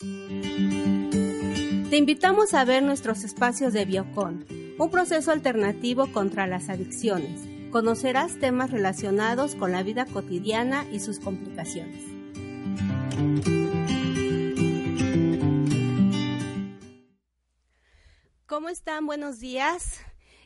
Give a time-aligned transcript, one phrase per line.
[0.00, 4.46] Te invitamos a ver nuestros espacios de Biocon,
[4.78, 7.40] un proceso alternativo contra las adicciones.
[7.72, 12.04] Conocerás temas relacionados con la vida cotidiana y sus complicaciones.
[18.46, 19.04] ¿Cómo están?
[19.04, 20.00] Buenos días.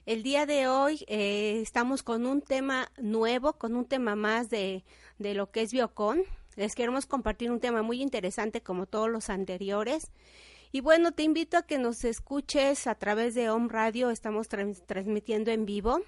[0.06, 4.82] El día de hoy eh, estamos con un tema nuevo, con un tema más de,
[5.18, 6.22] de lo que es Biocon.
[6.56, 10.10] Les queremos compartir un tema muy interesante como todos los anteriores.
[10.70, 15.50] Y bueno, te invito a que nos escuches a través de Home Radio, estamos transmitiendo
[15.50, 16.00] en vivo.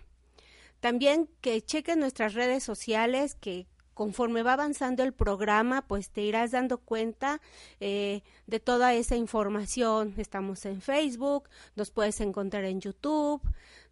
[0.80, 6.50] También que cheques nuestras redes sociales, que conforme va avanzando el programa, pues te irás
[6.50, 7.40] dando cuenta
[7.80, 10.14] eh, de toda esa información.
[10.18, 13.40] Estamos en Facebook, nos puedes encontrar en YouTube,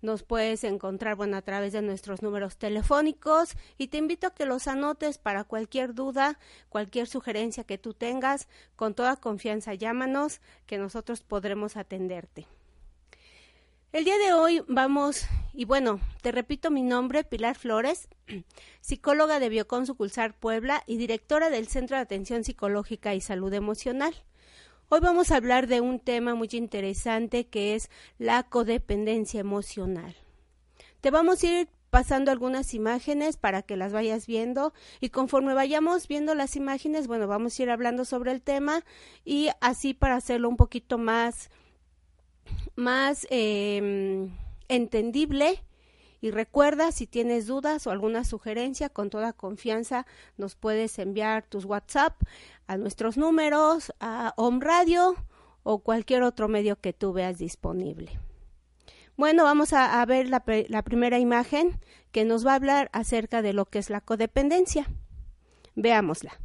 [0.02, 4.44] nos puedes encontrar, bueno, a través de nuestros números telefónicos y te invito a que
[4.44, 6.38] los anotes para cualquier duda,
[6.68, 12.46] cualquier sugerencia que tú tengas, con toda confianza llámanos, que nosotros podremos atenderte.
[13.92, 18.08] El día de hoy vamos, y bueno, te repito mi nombre, Pilar Flores,
[18.80, 24.14] psicóloga de Biocon Sucursal Puebla y directora del Centro de Atención Psicológica y Salud Emocional.
[24.94, 30.14] Hoy vamos a hablar de un tema muy interesante que es la codependencia emocional.
[31.00, 36.08] Te vamos a ir pasando algunas imágenes para que las vayas viendo y conforme vayamos
[36.08, 38.84] viendo las imágenes, bueno, vamos a ir hablando sobre el tema
[39.24, 41.48] y así para hacerlo un poquito más
[42.76, 44.28] más em,
[44.68, 45.62] entendible.
[46.22, 50.06] Y recuerda, si tienes dudas o alguna sugerencia, con toda confianza
[50.36, 52.14] nos puedes enviar tus WhatsApp
[52.68, 55.16] a nuestros números, a Home Radio
[55.64, 58.20] o cualquier otro medio que tú veas disponible.
[59.16, 61.80] Bueno, vamos a, ver la, la primera imagen
[62.12, 64.86] que nos va a hablar acerca de lo que es la codependencia.
[65.74, 66.38] Veámosla.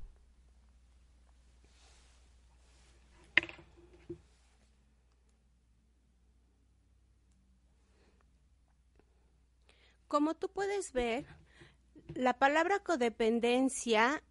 [10.07, 11.25] Como tú puedes ver,
[12.15, 14.23] la palabra codependencia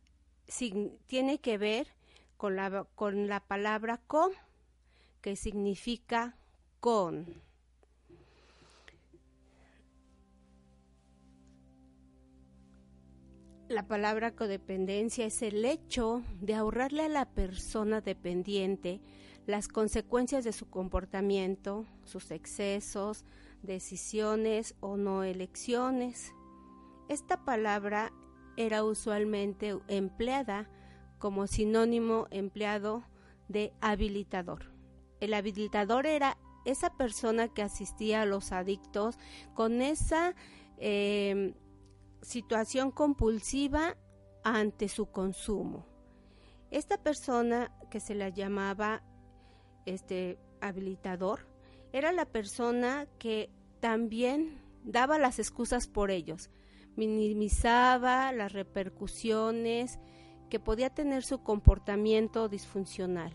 [1.06, 1.88] tiene que ver
[2.36, 4.30] con la, con la palabra co,
[5.20, 6.36] que significa
[6.80, 7.42] con.
[13.68, 19.00] La palabra codependencia es el hecho de ahorrarle a la persona dependiente
[19.44, 23.24] las consecuencias de su comportamiento, sus excesos,
[23.62, 26.32] decisiones o no elecciones.
[27.08, 28.12] Esta palabra
[28.56, 30.68] era usualmente empleada
[31.18, 33.04] como sinónimo empleado
[33.48, 34.72] de habilitador.
[35.20, 39.18] El habilitador era esa persona que asistía a los adictos
[39.54, 40.34] con esa
[40.78, 41.54] em,
[42.22, 43.96] situación compulsiva
[44.42, 45.86] ante su consumo.
[46.70, 49.02] Esta persona que se la llamaba
[49.86, 51.46] este habilitador
[51.96, 53.48] era la persona que
[53.80, 56.50] también daba las excusas por ellos,
[56.94, 59.98] minimizaba las repercusiones
[60.50, 63.32] que podía tener su comportamiento disfuncional.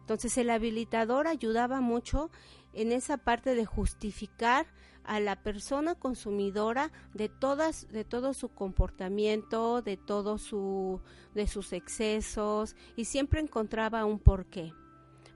[0.00, 2.30] Entonces el habilitador ayudaba mucho
[2.72, 4.66] en esa parte de justificar
[5.04, 11.02] a la persona consumidora de todas de todo su comportamiento, de todo su
[11.34, 14.72] de sus excesos y siempre encontraba un porqué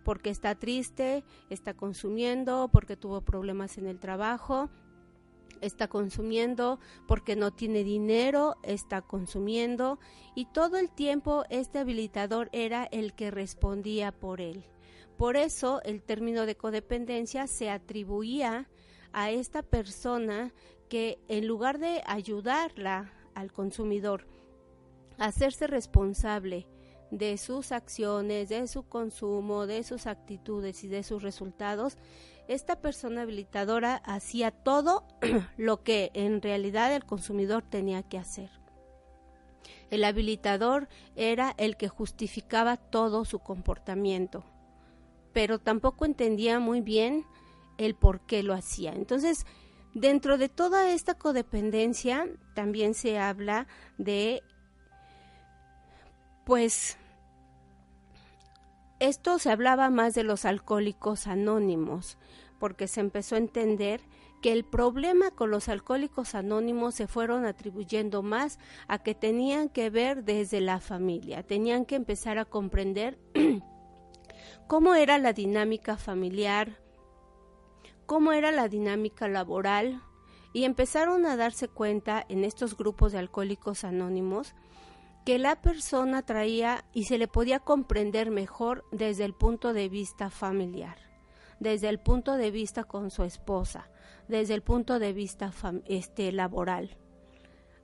[0.05, 4.71] porque está triste, está consumiendo, porque tuvo problemas en el trabajo,
[5.61, 9.99] está consumiendo porque no tiene dinero, está consumiendo
[10.35, 14.65] y todo el tiempo este habilitador era el que respondía por él.
[15.17, 18.69] Por eso el término de codependencia se atribuía
[19.13, 20.55] a esta persona
[20.89, 24.27] que en lugar de ayudarla al consumidor
[25.19, 26.67] hacerse responsable
[27.11, 31.97] de sus acciones, de su consumo, de sus actitudes y de sus resultados,
[32.49, 35.05] esta persona habilitadora hacía todo
[35.57, 38.51] lo que en realidad el consumidor tenía que hacer.
[39.91, 44.45] El habilitador era el que justificaba todo su comportamiento,
[45.33, 47.25] pero tampoco entendía muy bien
[47.77, 48.93] el por qué lo hacía.
[48.93, 49.47] Entonces,
[49.95, 53.67] dentro de toda esta codependencia también se habla
[53.99, 54.43] de
[56.45, 56.99] pues
[59.01, 62.19] esto se hablaba más de los alcohólicos anónimos,
[62.59, 64.03] porque se empezó a entender
[64.43, 68.59] que el problema con los alcohólicos anónimos se fueron atribuyendo más
[68.89, 73.19] a que tenían que ver desde la familia, tenían que empezar a comprender
[74.67, 76.83] cómo era la dinámica familiar,
[78.05, 80.03] cómo era la dinámica laboral,
[80.53, 84.55] y empezaron a darse cuenta en estos grupos de alcohólicos anónimos
[85.25, 90.31] que la persona traía y se le podía comprender mejor desde el punto de vista
[90.31, 90.97] familiar,
[91.59, 93.91] desde el punto de vista con su esposa,
[94.29, 95.53] desde el punto de vista
[95.87, 96.97] este, laboral.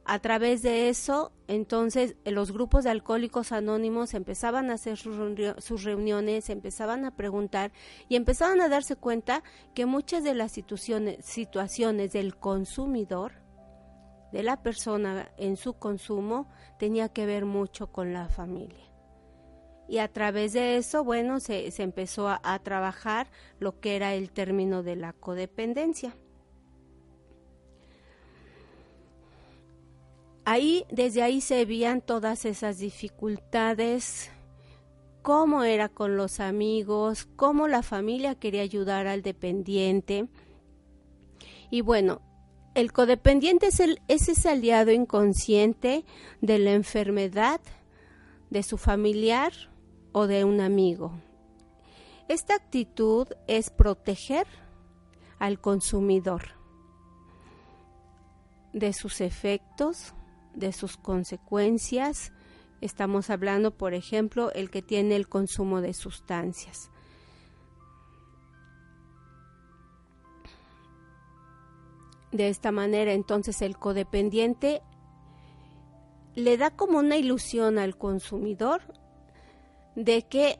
[0.08, 6.48] A través de eso, entonces, los grupos de alcohólicos anónimos empezaban a hacer sus, reuniones,
[6.48, 7.72] empezaban a preguntar
[8.08, 9.42] y empezaban a darse cuenta
[9.74, 13.32] que muchas de las situaciones del consumidor,
[14.32, 18.84] de la persona en su consumo, tenía que ver mucho con la familia.
[19.88, 23.28] Y a través de eso, bueno, se, empezó a trabajar
[23.60, 26.16] lo que era el término de la codependencia.
[30.46, 34.30] ahí, desde ahí se veían todas esas dificultades,
[35.20, 40.28] cómo era con los amigos, cómo la familia quería ayudar al dependiente.
[41.68, 42.22] Y bueno,
[42.76, 43.80] el codependiente es,
[44.28, 46.04] ese aliado inconsciente
[46.42, 47.58] de la enfermedad
[48.50, 49.54] de su familiar
[50.12, 51.12] o de un amigo.
[52.28, 54.46] Esta actitud es proteger
[55.38, 56.50] al consumidor
[58.74, 60.12] de sus efectos,
[60.54, 62.34] de sus consecuencias.
[62.82, 66.90] Estamos hablando, por ejemplo, el que tiene el consumo de sustancias.
[72.36, 74.82] De esta manera, entonces, el codependiente
[76.34, 78.82] le da como una ilusión al consumidor
[79.94, 80.58] de que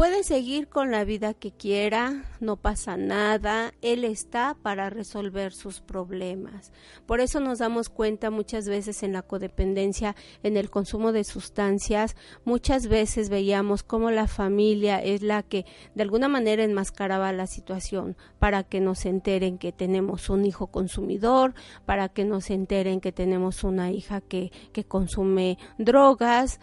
[0.00, 5.82] Puede seguir con la vida que quiera, no pasa nada, Él está para resolver sus
[5.82, 6.72] problemas.
[7.04, 12.16] Por eso nos damos cuenta muchas veces en la codependencia, en el consumo de sustancias,
[12.46, 18.16] muchas veces veíamos cómo la familia es la que de alguna manera enmascaraba la situación
[18.38, 21.52] para que nos enteren que tenemos un hijo consumidor,
[21.84, 26.58] para que nos enteren que tenemos una hija que, que consume drogas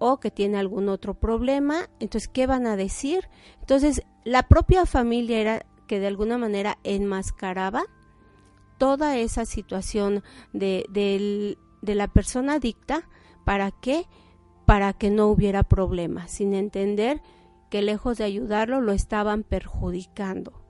[0.00, 3.28] o que tiene algún otro problema, entonces, ¿qué van a decir?
[3.60, 7.84] Entonces, la propia familia era que de alguna manera enmascaraba
[8.78, 13.08] toda esa situación de, de la persona adicta,
[13.44, 14.06] ¿para qué?
[14.64, 17.20] Para que no hubiera problema, sin entender
[17.68, 20.62] que lejos de ayudarlo lo estaban perjudicando.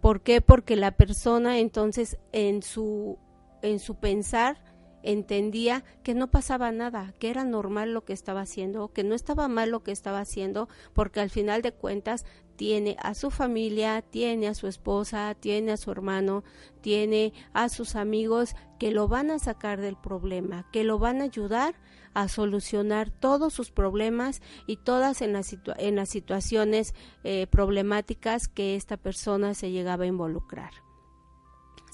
[0.00, 0.40] ¿Por qué?
[0.40, 3.16] Porque la persona entonces en su,
[3.62, 4.58] en su pensar
[5.06, 9.46] entendía que no pasaba nada, que era normal lo que estaba haciendo, que no estaba
[9.48, 12.26] mal lo que estaba haciendo, porque al final de cuentas
[12.56, 16.42] tiene a su familia, tiene a su esposa, tiene a su hermano,
[16.80, 21.24] tiene a sus amigos que lo van a sacar del problema, que lo van a
[21.24, 21.76] ayudar
[22.12, 26.94] a solucionar todos sus problemas y todas en las, en las situaciones
[27.24, 30.85] eh, problemáticas que esta persona se llegaba a involucrar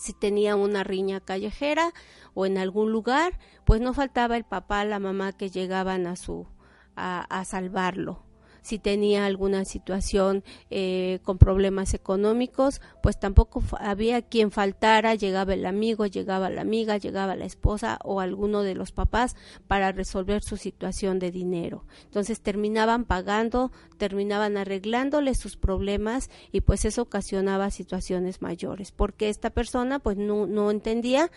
[0.02, 1.93] si tenía una riña callejera
[2.34, 6.49] o en algún lugar, pues no faltaba el papá, la mamá que llegaban a su
[6.96, 8.31] a, a salvarlo
[8.62, 15.67] si tenía alguna situación eh, con problemas económicos, pues tampoco había quien faltara, llegaba el
[15.67, 19.37] amigo, llegaba la amiga, llegaba la esposa o alguno de los papás
[19.67, 21.85] para resolver su situación de dinero.
[22.05, 29.50] Entonces terminaban pagando, terminaban arreglándole sus problemas y pues eso ocasionaba situaciones mayores, porque esta
[29.50, 31.31] persona pues no, no entendía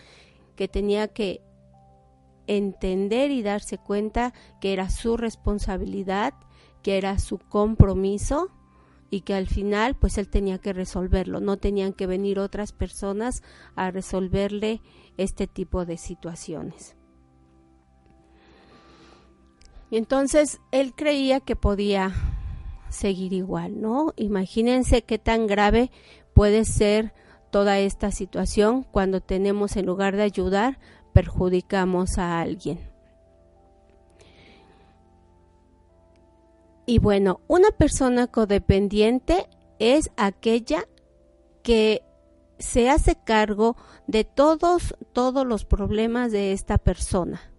[0.56, 1.42] que tenía que
[2.48, 6.34] entender y darse cuenta que era su responsabilidad
[6.86, 8.52] que era su compromiso
[9.10, 13.42] y que al final pues él tenía que resolverlo, no tenían que venir otras personas
[13.76, 14.84] a resolverle
[15.18, 16.96] este tipo de situaciones.
[19.90, 22.14] Y entonces él creía que podía
[22.90, 24.14] seguir igual, ¿no?
[24.16, 25.90] Imagínense qué tan grave
[26.36, 27.16] puede ser
[27.50, 30.78] toda esta situación cuando tenemos en lugar de ayudar
[31.14, 32.95] perjudicamos a alguien.
[36.86, 39.48] Y bueno, una persona codependiente
[39.80, 40.88] es aquella
[41.64, 42.04] que
[42.60, 43.76] se hace cargo
[44.08, 47.55] de todos, todos los problemas de esta persona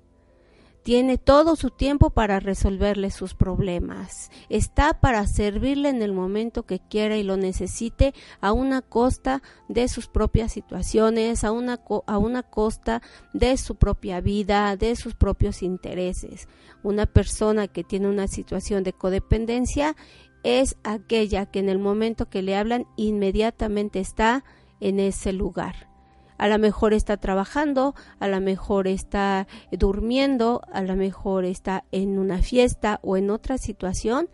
[0.86, 4.30] tiene todo su tiempo para resolverle sus problemas.
[4.48, 9.88] Está para servirle en el momento que quiera y lo necesite a una costa de
[9.88, 13.02] sus propias situaciones, a una, a una costa
[13.32, 16.46] de su propia vida, de sus propios intereses.
[16.84, 19.96] Una persona que tiene una situación de codependencia
[20.44, 24.44] es aquella que en el momento que le hablan inmediatamente está
[24.78, 25.95] en ese lugar
[26.38, 32.18] a lo mejor está trabajando, a lo mejor está durmiendo, a lo mejor está en
[32.18, 34.28] una fiesta o en otra situación,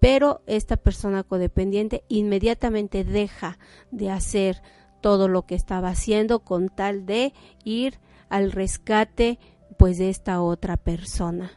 [0.00, 3.58] pero esta persona codependiente inmediatamente deja
[3.90, 4.62] de hacer
[5.00, 7.32] todo lo que estaba haciendo con tal de
[7.64, 7.98] ir
[8.28, 9.38] al rescate
[9.78, 11.50] pues de esta otra persona.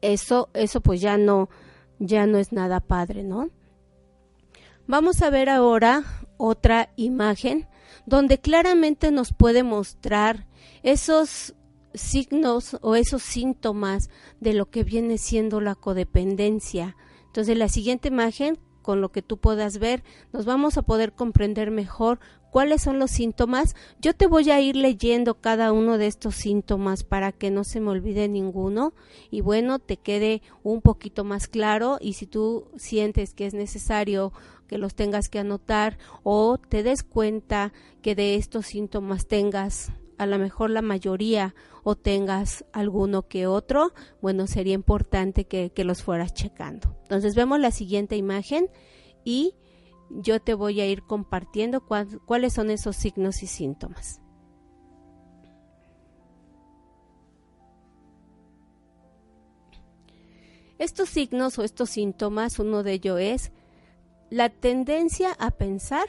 [0.00, 1.48] eso, eso pues ya no,
[1.98, 3.50] ya no es nada padre, ¿no?
[4.86, 6.04] Vamos a ver ahora
[6.38, 7.67] otra imagen
[8.06, 10.46] donde claramente nos puede mostrar
[10.82, 11.54] esos
[11.94, 16.96] signos o esos síntomas de lo que viene siendo la codependencia.
[17.26, 20.02] Entonces, la siguiente imagen, con lo que tú puedas ver,
[20.32, 23.74] nos vamos a poder comprender mejor cuáles son los síntomas.
[24.00, 27.80] Yo te voy a ir leyendo cada uno de estos síntomas para que no se
[27.80, 28.94] me olvide ninguno
[29.30, 34.32] y bueno, te quede un poquito más claro y si tú sientes que es necesario
[34.68, 37.72] que los tengas que anotar o te des cuenta
[38.02, 43.92] que de estos síntomas tengas a lo mejor la mayoría o tengas alguno que otro,
[44.20, 46.96] bueno, sería importante que, que los fueras checando.
[47.02, 48.68] Entonces vemos la siguiente imagen
[49.24, 49.54] y
[50.10, 51.82] yo te voy a ir compartiendo
[52.26, 54.20] cuáles son esos signos y síntomas.
[60.78, 63.52] Estos signos o estos síntomas, uno de ellos es
[64.30, 66.06] la tendencia a pensar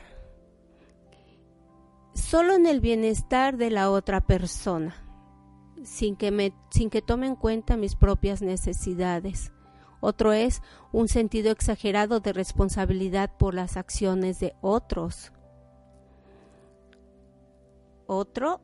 [2.14, 4.96] solo en el bienestar de la otra persona,
[5.84, 9.52] sin que, me, sin que tome en cuenta mis propias necesidades.
[10.02, 10.62] Otro es
[10.92, 15.32] un sentido exagerado de responsabilidad por las acciones de otros.
[18.08, 18.62] Otro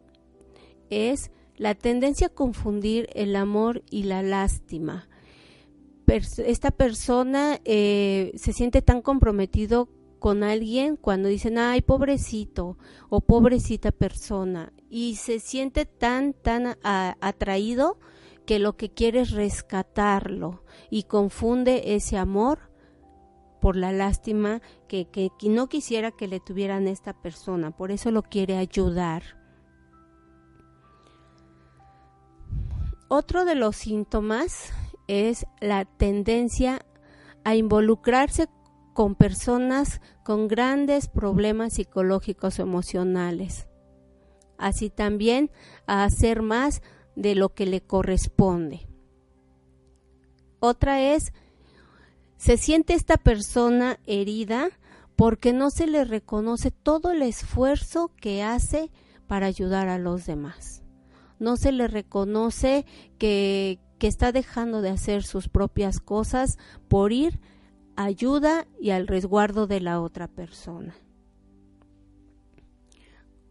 [0.90, 5.08] es la tendencia a confundir el amor y la lástima.
[6.08, 12.78] Esta persona eh, se siente tan comprometido con alguien cuando dicen, ay, pobrecito
[13.10, 18.00] o pobrecita persona, y se siente tan, tan atraído
[18.46, 22.72] que lo que quiere es rescatarlo y confunde ese amor
[23.62, 28.12] por la lástima que, que, no quisiera que le tuvieran a esta persona, por eso
[28.12, 29.24] lo quiere ayudar.
[33.08, 34.72] Otro de los síntomas
[35.08, 36.86] es la tendencia
[37.44, 38.48] a involucrarse
[38.94, 43.68] con personas con grandes problemas psicológicos o emocionales.
[44.58, 45.52] Así también
[45.86, 46.82] a hacer más
[47.16, 48.88] de lo que le corresponde.
[50.60, 51.34] Otra es,
[52.38, 54.70] se siente esta persona herida
[55.16, 58.92] porque no se le reconoce todo el esfuerzo que hace
[59.28, 60.84] para ayudar a los demás.
[61.40, 62.86] No se le reconoce
[63.18, 67.40] que, que está dejando de hacer sus propias cosas por ir
[67.96, 70.96] ayuda y al resguardo de la otra persona.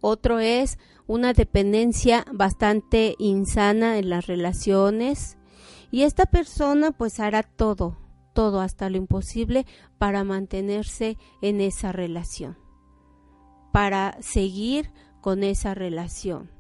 [0.00, 5.38] Otro es una dependencia bastante insana en las relaciones
[5.90, 7.96] y esta persona pues hará todo,
[8.34, 9.64] todo hasta lo imposible
[9.96, 12.58] para mantenerse en esa relación,
[13.72, 16.53] para seguir con esa relación.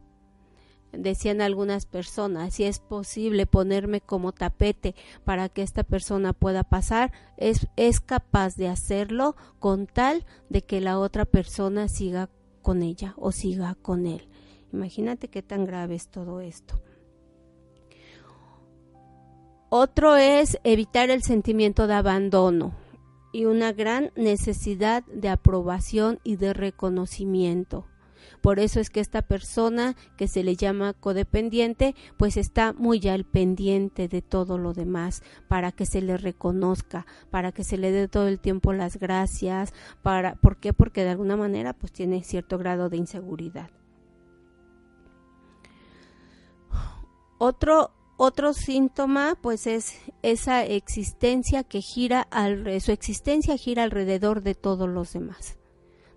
[0.98, 7.12] Decían algunas personas, si es posible ponerme como tapete para que esta persona pueda pasar,
[7.36, 12.30] es, es capaz de hacerlo con tal de que la otra persona siga
[12.62, 14.28] con ella o siga con él.
[14.72, 16.80] Imagínate qué tan grave es todo esto.
[19.68, 22.74] Otro es evitar el sentimiento de abandono
[23.32, 27.84] y una gran necesidad de aprobación y de reconocimiento.
[28.40, 33.24] Por eso es que esta persona que se le llama codependiente, pues está muy al
[33.24, 38.08] pendiente de todo lo demás, para que se le reconozca, para que se le dé
[38.08, 40.72] todo el tiempo las gracias, para ¿por qué?
[40.72, 43.70] Porque de alguna manera pues tiene cierto grado de inseguridad.
[47.38, 52.28] Otro otro síntoma pues es esa existencia que gira
[52.78, 55.58] su existencia gira alrededor de todos los demás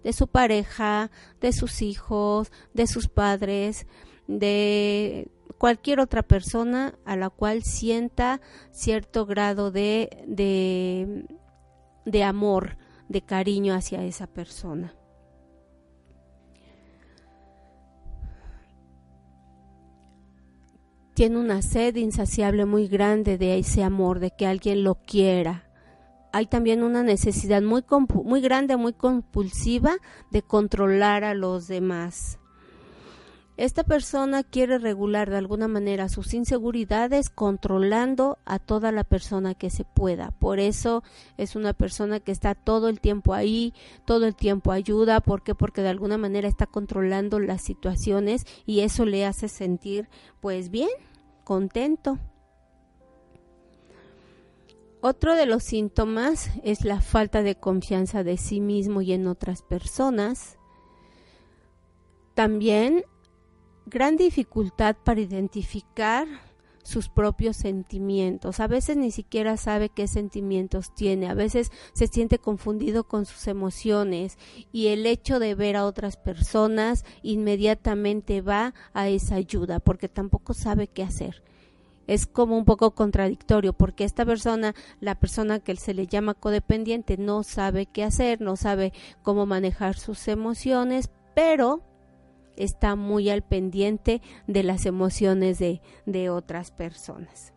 [0.04, 1.12] de su pareja,
[1.42, 3.88] de sus hijos, de sus padres,
[4.28, 11.26] de cualquier otra persona a la cual sienta cierto grado de, de,
[12.06, 12.78] de amor,
[13.10, 14.94] de cariño hacia esa persona.
[21.14, 25.67] Tiene una sed insaciable muy grande de ese amor, de que alguien lo quiera,
[26.32, 27.84] hay también una necesidad muy,
[28.24, 29.98] muy grande, muy compulsiva
[30.32, 32.40] de controlar a los demás.
[33.58, 39.72] Esta persona quiere regular de alguna manera sus inseguridades controlando a toda la persona que
[39.72, 40.30] se pueda.
[40.30, 41.04] Por eso
[41.38, 43.74] es una persona que está todo el tiempo ahí,
[44.06, 45.22] todo el tiempo ayuda.
[45.22, 45.56] ¿Por qué?
[45.56, 50.08] Porque de alguna manera está controlando las situaciones y eso le hace sentir
[50.40, 50.90] pues bien,
[51.44, 52.20] contento.
[55.10, 59.62] Otro de los síntomas es la falta de confianza de sí mismo y en otras
[59.62, 60.58] personas.
[62.34, 63.06] También
[63.86, 66.28] gran dificultad para identificar
[66.84, 68.60] sus propios sentimientos.
[68.60, 73.48] A veces ni siquiera sabe qué sentimientos tiene, a veces se siente confundido con sus
[73.48, 74.38] emociones
[74.74, 80.54] y el hecho de ver a otras personas inmediatamente va a esa ayuda porque tampoco
[80.54, 81.48] sabe qué hacer
[82.08, 87.18] es como un poco contradictorio porque esta persona, la persona que se le llama codependiente,
[87.18, 91.84] no sabe qué hacer, no sabe cómo manejar sus emociones, pero
[92.56, 97.54] está muy al pendiente de las emociones de, de otras personas.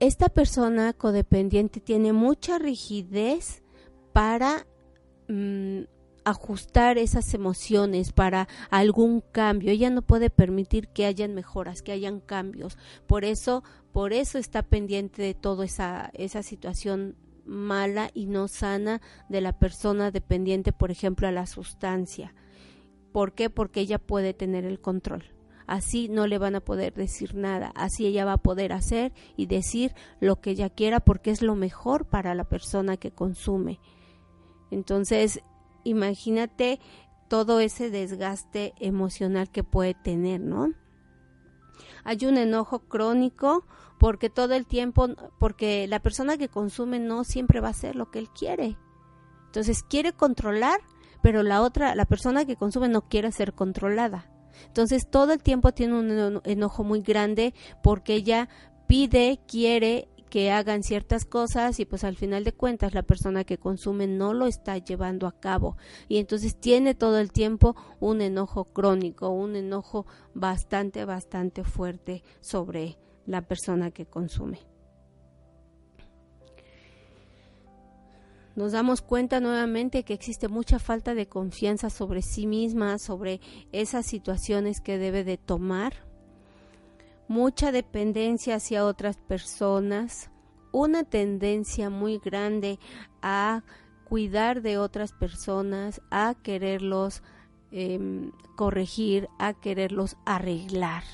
[0.00, 3.62] Esta persona codependiente tiene mucha rigidez
[4.12, 4.66] para
[5.28, 5.82] mm,
[6.24, 9.72] ajustar esas emociones para algún cambio.
[9.72, 12.78] Ella no puede permitir que hayan mejoras, que hayan cambios.
[13.06, 13.62] Por eso,
[13.92, 19.58] por eso está pendiente de toda esa, esa situación mala y no sana de la
[19.58, 22.34] persona dependiente, por ejemplo, a la sustancia.
[23.12, 23.50] ¿Por qué?
[23.50, 25.24] Porque ella puede tener el control.
[25.66, 27.72] Así no le van a poder decir nada.
[27.74, 31.54] Así ella va a poder hacer y decir lo que ella quiera porque es lo
[31.54, 33.80] mejor para la persona que consume.
[34.70, 35.42] Entonces,
[35.84, 36.80] imagínate
[37.28, 40.72] todo ese desgaste emocional que puede tener, ¿no?
[42.04, 43.64] Hay un enojo crónico
[43.98, 45.08] porque todo el tiempo,
[45.38, 48.76] porque la persona que consume no siempre va a hacer lo que él quiere.
[49.46, 50.80] Entonces quiere controlar,
[51.22, 54.28] pero la otra, la persona que consume no quiere ser controlada.
[54.66, 58.48] Entonces todo el tiempo tiene un enojo muy grande porque ella
[58.86, 63.58] pide, quiere que hagan ciertas cosas y pues al final de cuentas la persona que
[63.58, 65.76] consume no lo está llevando a cabo
[66.08, 72.96] y entonces tiene todo el tiempo un enojo crónico, un enojo bastante, bastante fuerte sobre
[73.26, 74.60] la persona que consume.
[78.56, 84.06] Nos damos cuenta nuevamente que existe mucha falta de confianza sobre sí misma, sobre esas
[84.06, 86.10] situaciones que debe de tomar
[87.32, 90.30] mucha dependencia hacia otras personas,
[90.70, 92.78] una tendencia muy grande
[93.22, 93.64] a
[94.04, 97.22] cuidar de otras personas, a quererlos
[97.70, 101.04] em, corregir, a quererlos arreglar.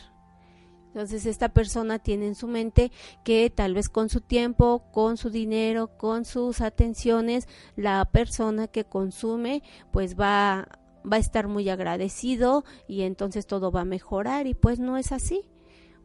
[0.89, 2.91] Entonces esta persona tiene en su mente
[3.23, 8.83] que tal vez con su tiempo, con su dinero, con sus atenciones, la persona que
[8.83, 10.67] consume pues va,
[11.05, 15.13] va a estar muy agradecido y entonces todo va a mejorar y pues no es
[15.13, 15.49] así.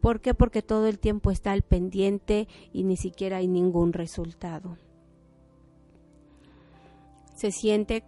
[0.04, 0.34] ¿Por qué?
[0.34, 4.78] Porque todo el tiempo está al pendiente y ni siquiera hay ningún resultado.
[7.34, 8.04] Se siente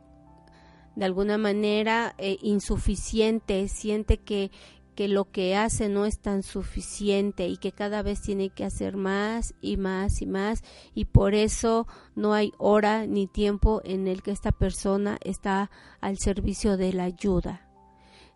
[0.97, 4.51] de alguna manera eh, insuficiente, siente que,
[4.95, 8.97] que lo que hace no es tan suficiente y que cada vez tiene que hacer
[8.97, 14.21] más y más y más y por eso no hay hora ni tiempo en el
[14.21, 17.64] que esta persona está al servicio de la ayuda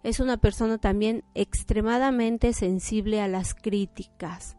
[0.03, 4.55] es una persona también extremadamente sensible a las críticas.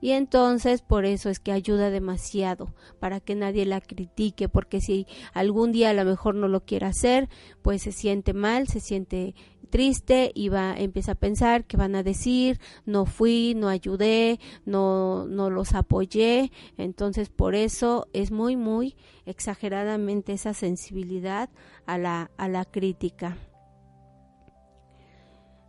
[0.00, 5.06] Y entonces por eso es que ayuda demasiado, para que nadie la critique, porque si
[5.32, 7.30] algún día a lo mejor no lo quiere hacer,
[7.62, 9.34] pues se siente mal, se siente
[9.70, 15.26] triste y va empieza a pensar que van a decir no fui no ayudé no
[15.26, 18.94] no los apoyé entonces por eso es muy muy
[19.24, 21.50] exageradamente esa sensibilidad
[21.84, 23.36] a la a la crítica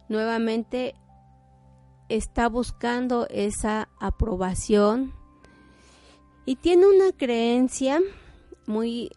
[0.10, 0.96] nuevamente
[2.10, 5.13] está buscando esa aprobación
[6.46, 8.00] y tiene una creencia
[8.65, 9.12] muy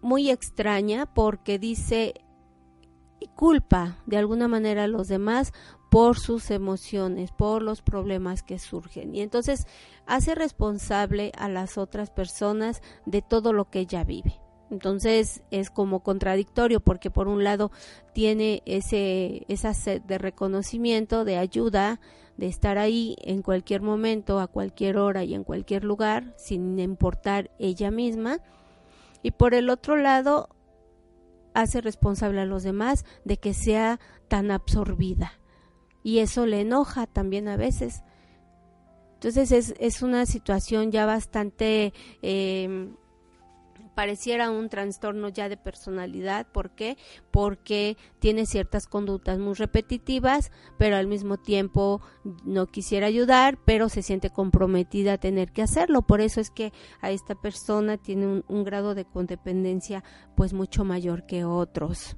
[0.00, 2.14] muy extraña porque dice
[3.20, 5.52] y culpa de alguna manera a los demás
[5.90, 9.14] por sus emociones, por los problemas que surgen.
[9.14, 9.66] Y entonces
[10.06, 14.40] hace responsable a las otras personas de todo lo que ella vive.
[14.70, 17.70] Entonces es como contradictorio porque por un lado
[18.12, 22.00] tiene ese esa sed de reconocimiento, de ayuda,
[22.36, 27.50] de estar ahí en cualquier momento, a cualquier hora y en cualquier lugar, sin importar
[27.58, 28.38] ella misma.
[29.22, 30.48] Y por el otro lado
[31.54, 35.32] hace responsable a los demás de que sea tan absorbida.
[36.04, 38.02] Y eso le enoja también a veces.
[39.14, 42.94] Entonces es, es una situación ya bastante eh,
[43.98, 46.46] pareciera un trastorno ya de personalidad.
[46.52, 46.96] ¿Por qué?
[47.32, 52.00] Porque tiene ciertas conductas muy repetitivas, pero al mismo tiempo
[52.44, 56.02] no quisiera ayudar, pero se siente comprometida a tener que hacerlo.
[56.02, 60.04] Por eso es que a esta persona tiene un, grado de codependencia
[60.36, 62.16] pues mucho mayor que otros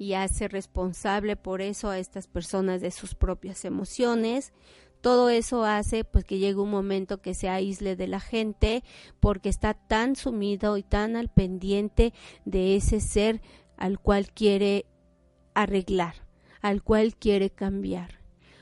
[0.00, 4.52] y hace responsable por eso a estas personas de sus propias emociones,
[5.00, 8.82] todo eso hace pues que llegue un momento que se aísle de la gente
[9.20, 12.12] porque está tan sumido y tan al pendiente
[12.44, 13.40] de ese ser
[13.76, 14.86] al cual quiere
[15.54, 16.14] arreglar,
[16.60, 18.18] al cual quiere cambiar.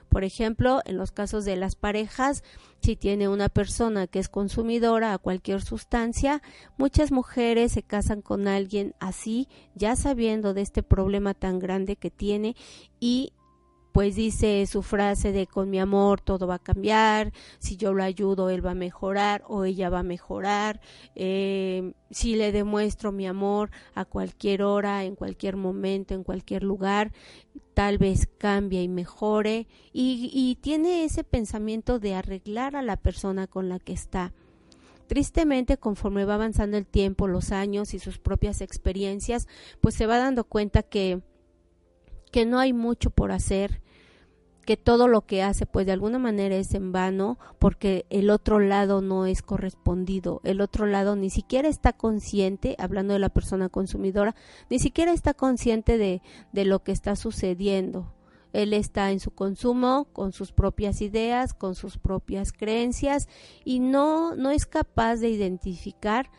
[0.08, 2.42] Por ejemplo, en los casos de las parejas,
[2.80, 6.42] si tiene una persona que es consumidora a cualquier sustancia,
[6.78, 12.10] muchas mujeres se casan con alguien así, ya sabiendo de este problema tan grande que
[12.10, 12.56] tiene
[13.00, 13.32] y
[13.96, 18.02] pues dice su frase de con mi amor todo va a cambiar, si yo lo
[18.02, 20.82] ayudo él va a mejorar o ella va a mejorar,
[21.14, 27.14] eh, si le demuestro mi amor a cualquier hora, en cualquier momento, en cualquier lugar,
[27.72, 33.46] tal vez cambie y mejore y, y tiene ese pensamiento de arreglar a la persona
[33.46, 34.34] con la que está.
[35.06, 39.48] Tristemente, conforme va avanzando el tiempo, los años y sus propias experiencias,
[39.80, 41.22] pues se va dando cuenta que
[42.36, 43.80] que no hay mucho por hacer,
[44.66, 48.58] que todo lo que hace pues de alguna manera es en vano porque el otro
[48.58, 53.70] lado no es correspondido, el otro lado ni siquiera está consciente, hablando de la persona
[53.70, 54.34] consumidora,
[54.68, 56.20] ni siquiera está consciente de,
[56.52, 58.12] de lo que está sucediendo.
[58.52, 63.28] Él está en su consumo con sus propias ideas, con sus propias creencias
[63.64, 66.30] y no, no es capaz de identificar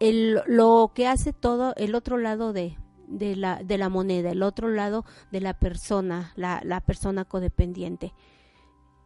[0.00, 2.76] el, lo que hace todo el otro lado de,
[3.08, 8.14] de la, de la moneda, el otro lado de la persona, la, la persona codependiente.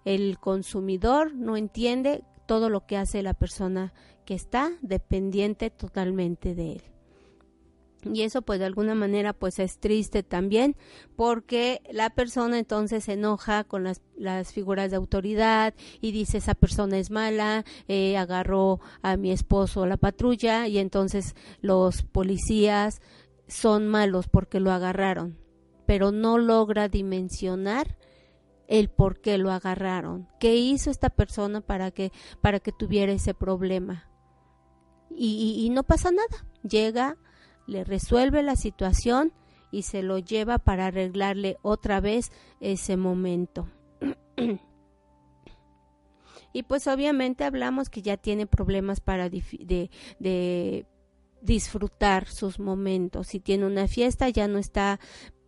[0.05, 3.93] El consumidor no entiende todo lo que hace la persona
[4.25, 6.83] que está dependiente totalmente de él.
[8.05, 10.75] Y eso pues de alguna manera pues es triste también
[11.15, 16.55] porque la persona entonces se enoja con las, las figuras de autoridad y dice esa
[16.55, 23.01] persona es mala, eh, agarró a mi esposo a la patrulla y entonces los policías
[23.47, 25.39] son malos porque lo agarraron,
[25.87, 27.97] pero no logra dimensionar
[28.69, 33.35] el por qué lo agarraron, qué hizo esta persona para que para que tuviera ese
[33.35, 34.09] problema.
[35.11, 37.19] Y, y, no pasa nada, llega,
[37.67, 39.35] le resuelve la situación
[39.71, 43.69] y se lo lleva para arreglarle otra vez ese momento.
[46.55, 50.87] y pues obviamente hablamos que ya tiene problemas para de, de
[51.43, 53.27] disfrutar sus momentos.
[53.29, 55.01] Si tiene una fiesta, ya no está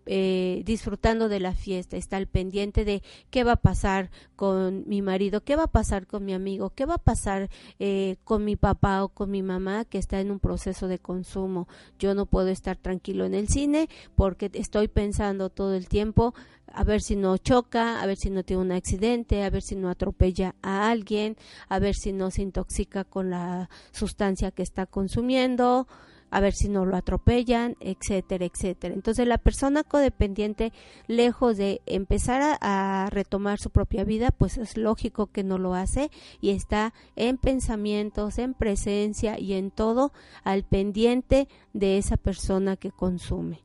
[0.06, 5.02] eh, disfrutando de la fiesta, está al pendiente de qué va a pasar con mi
[5.02, 8.56] marido, qué va a pasar con mi amigo, qué va a pasar eh, con mi
[8.56, 11.68] papá o con mi mamá que está en un proceso de consumo.
[11.98, 16.34] Yo no puedo estar tranquilo en el cine porque estoy pensando todo el tiempo
[16.74, 19.76] a ver si no choca, a ver si no tiene un accidente, a ver si
[19.76, 21.36] no atropella a alguien,
[21.68, 25.86] a ver si no se intoxica con la sustancia que está consumiendo,
[26.30, 28.94] a ver si no lo atropellan, etcétera, etcétera.
[28.94, 30.72] Entonces la persona codependiente,
[31.06, 36.10] lejos de empezar a, retomar su propia vida, pues es lógico que no lo hace
[36.40, 42.90] y está en pensamientos, en presencia y en todo al pendiente de esa persona que
[42.90, 43.62] consume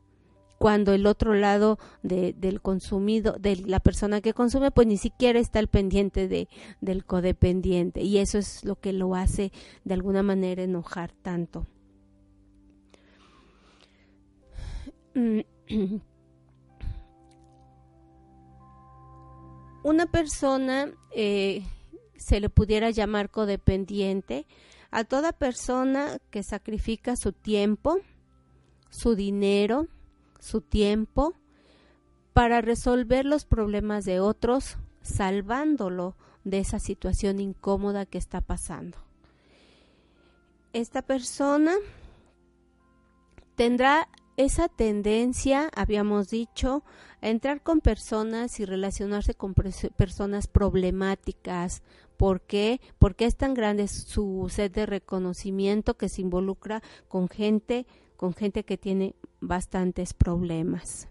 [0.60, 5.40] cuando el otro lado de, del consumido, de la persona que consume, pues ni siquiera
[5.40, 6.50] está al pendiente de,
[6.82, 8.02] del codependiente.
[8.02, 9.54] Y eso es lo que lo hace
[9.86, 11.66] de alguna manera enojar tanto.
[19.84, 21.64] Una persona eh,
[22.16, 24.46] se le pudiera llamar codependiente
[24.92, 28.00] a toda persona que sacrifica su tiempo,
[28.90, 29.88] su dinero,
[30.40, 31.34] su tiempo
[32.34, 38.98] para resolver los problemas de otros, salvándolo de esa situación incómoda que está pasando.
[40.74, 41.74] Esta persona
[43.56, 44.08] tendrá
[44.40, 46.86] esa tendencia, habíamos dicho,
[47.22, 51.84] a entrar con personas y relacionarse con personas problemáticas.
[52.16, 52.80] ¿Por qué?
[53.00, 58.64] Porque es tan grande su sed de reconocimiento que se involucra con gente, con gente
[58.64, 61.09] que tiene bastantes problemas.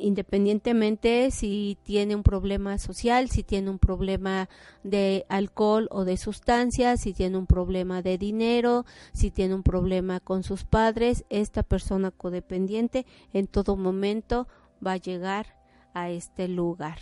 [0.00, 4.48] Independientemente si tiene un problema social, si tiene un problema
[4.82, 10.20] de alcohol o de sustancias, si tiene un problema de dinero, si tiene un problema
[10.20, 14.46] con sus padres, esta persona codependiente en todo momento
[14.84, 15.56] va a llegar
[15.94, 16.98] a este lugar.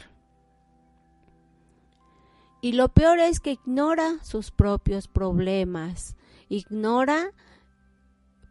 [2.61, 6.16] Y lo peor es que ignora sus propios problemas,
[6.48, 7.33] ignora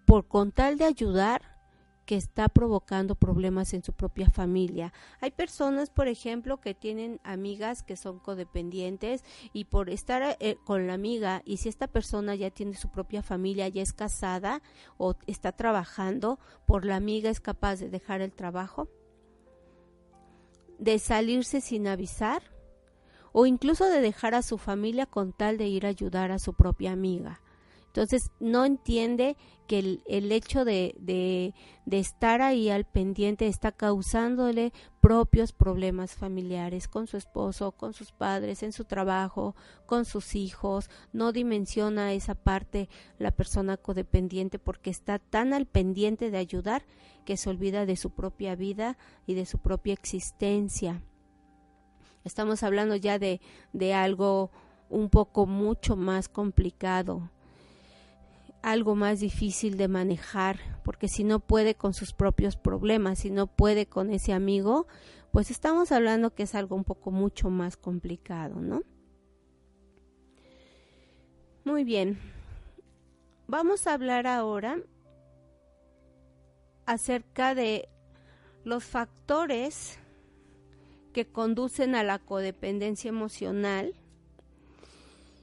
[0.05, 1.52] por con tal de ayudar
[2.05, 4.93] que está provocando problemas en su propia familia.
[5.21, 10.87] Hay personas, por ejemplo, que tienen amigas que son codependientes y por estar eh, con
[10.87, 14.61] la amiga y si esta persona ya tiene su propia familia, ya es casada
[14.97, 18.89] o está trabajando, por la amiga es capaz de dejar el trabajo,
[20.79, 22.41] de salirse sin avisar
[23.31, 26.53] o incluso de dejar a su familia con tal de ir a ayudar a su
[26.53, 27.42] propia amiga.
[27.93, 31.53] Entonces no entiende que el, hecho de,
[31.85, 38.63] estar ahí al pendiente está causándole propios problemas familiares con su esposo, con sus padres,
[38.63, 40.89] en su trabajo, con sus hijos.
[41.11, 46.83] No dimensiona esa parte la persona codependiente porque está tan al pendiente de ayudar
[47.25, 51.03] que se olvida de su propia vida y de su propia existencia.
[52.23, 54.49] Estamos hablando ya de algo
[54.89, 57.29] un poco mucho más complicado
[58.63, 63.45] algo más difícil de manejar, porque si no puede con sus propios problemas, si no
[63.45, 64.87] puede con ese amigo,
[65.31, 68.81] pues estamos hablando que es algo un poco mucho más complicado, ¿no?
[71.65, 72.17] Muy bien.
[73.47, 74.77] Vamos a hablar ahora
[76.85, 77.89] acerca de
[78.63, 79.99] los factores
[81.11, 83.93] que conducen a la codependencia emocional.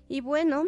[0.08, 0.64] Y bueno,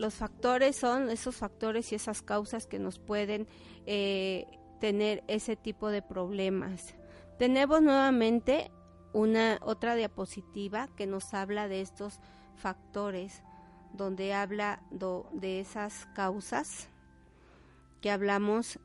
[0.00, 3.46] los factores son esos factores y esas causas que nos pueden
[3.84, 4.46] eh,
[4.80, 6.94] tener ese tipo de problemas.
[7.38, 8.70] Tenemos nuevamente
[9.12, 12.18] una otra diapositiva que nos habla de estos
[12.56, 13.42] factores,
[13.92, 16.88] donde habla de esas causas
[18.00, 18.78] que hablamos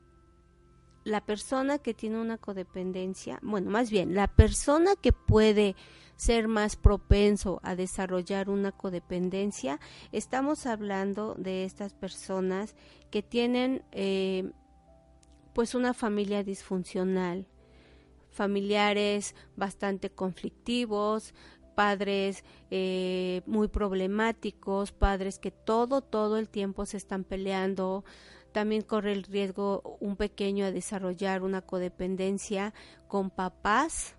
[1.06, 5.76] la persona que tiene una codependencia, bueno, más bien, la persona que puede
[6.16, 9.78] ser más propenso a desarrollar una codependencia,
[10.10, 12.74] estamos hablando de estas personas
[13.12, 14.50] que tienen eh,
[15.52, 17.46] pues una familia disfuncional,
[18.32, 21.34] familiares bastante conflictivos,
[21.76, 22.42] padres
[22.72, 28.04] eh, muy problemáticos, padres que todo, todo el tiempo se están peleando,
[28.56, 32.72] también corre el riesgo un pequeño a desarrollar una codependencia
[33.06, 34.16] con papás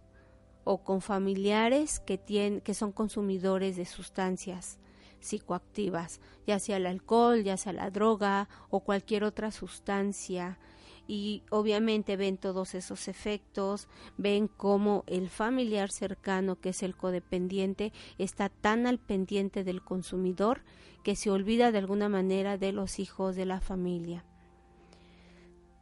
[0.63, 4.77] o con familiares que, tienen, que son consumidores de sustancias
[5.21, 10.59] psicoactivas, ya sea el alcohol, ya sea la droga o cualquier otra sustancia.
[11.07, 17.91] Y obviamente ven todos esos efectos, ven cómo el familiar cercano, que es el codependiente,
[18.19, 20.61] está tan al pendiente del consumidor
[21.01, 24.25] que se olvida de alguna manera de los hijos de la familia.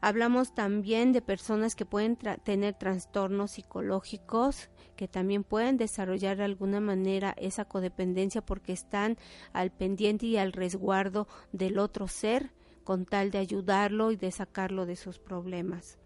[0.05, 6.79] Hablamos también de personas que pueden tener trastornos psicológicos, que también pueden desarrollar de alguna
[6.79, 9.17] manera esa codependencia porque están
[9.51, 14.85] al pendiente y al resguardo del otro ser con tal de ayudarlo y de sacarlo
[14.85, 15.97] de sus problemas.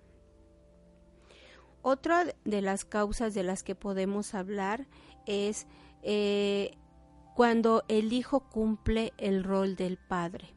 [1.81, 4.87] Otra de las causas de las que podemos hablar
[5.25, 5.67] es
[6.03, 6.71] eh,
[7.35, 10.55] cuando el hijo cumple el rol del padre.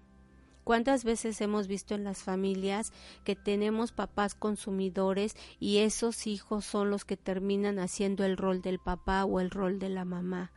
[0.64, 2.92] ¿Cuántas veces hemos visto en las familias
[3.24, 8.78] que tenemos papás consumidores y esos hijos son los que terminan haciendo el rol del
[8.78, 10.52] papá o el rol de la mamá?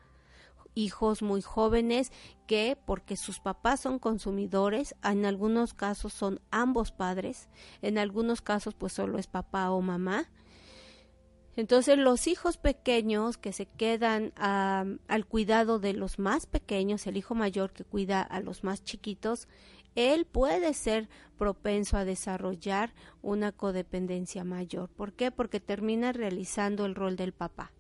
[0.76, 2.12] hijos muy jóvenes
[2.48, 7.50] que porque sus papás son consumidores, en algunos casos son ambos padres,
[7.82, 10.30] en algunos casos pues solo es papá o mamá.
[11.56, 17.34] Entonces los hijos pequeños que se quedan al cuidado de los más pequeños, el hijo
[17.34, 19.48] mayor que cuida a los más chiquitos,
[19.96, 24.90] él puede ser propenso a desarrollar una codependencia mayor.
[24.90, 25.32] ¿Por qué?
[25.32, 27.72] Porque termina realizando el rol del papá.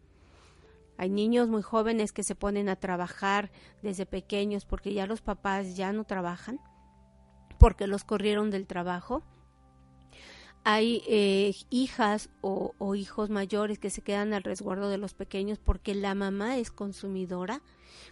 [0.97, 3.51] Hay niños muy jóvenes que se ponen a trabajar
[3.81, 6.59] desde pequeños porque ya los papás ya no trabajan,
[7.59, 9.23] porque los corrieron del trabajo.
[10.65, 15.59] Hay eh, hijas o, o hijos mayores que se quedan al resguardo de los pequeños
[15.59, 17.61] porque la mamá es consumidora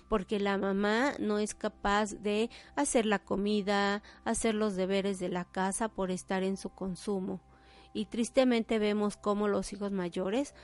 [0.07, 5.45] porque la mamá no es capaz de hacer la comida, hacer los deberes de la
[5.45, 7.41] casa por estar en su consumo.
[7.93, 10.55] Y tristemente vemos cómo los hijos mayores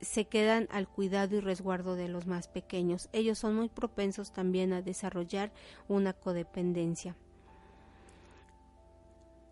[0.00, 3.08] se quedan al cuidado y resguardo de los más pequeños.
[3.12, 5.52] Ellos son muy propensos también a desarrollar
[5.88, 7.16] una codependencia.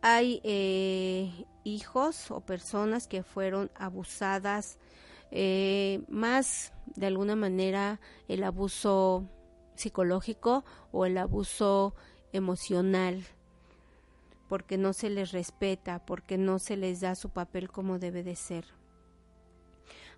[0.03, 4.79] Hay eh, hijos o personas que fueron abusadas
[5.31, 9.29] eh, más de alguna manera el abuso
[9.77, 11.95] psicológico o el abuso
[12.33, 13.25] emocional
[14.53, 18.37] porque no se les respeta, porque no se les da su papel como debe de
[18.37, 18.67] ser.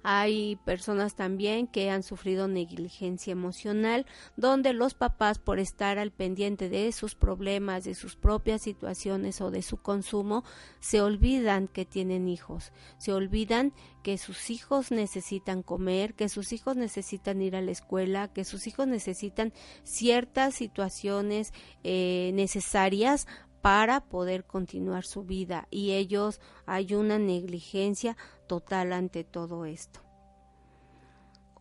[0.06, 4.04] Hay personas también que han sufrido negligencia emocional,
[4.36, 9.50] donde los papás, por estar al pendiente de sus problemas, de sus propias situaciones o
[9.50, 10.44] de su consumo,
[10.78, 16.76] se olvidan que tienen hijos, se olvidan que sus hijos necesitan comer, que sus hijos
[16.76, 23.26] necesitan ir a la escuela, que sus hijos necesitan ciertas situaciones eh, necesarias
[23.64, 25.68] para poder continuar su vida.
[25.70, 28.14] Y ellos hay una negligencia
[28.46, 30.04] total ante todo esto.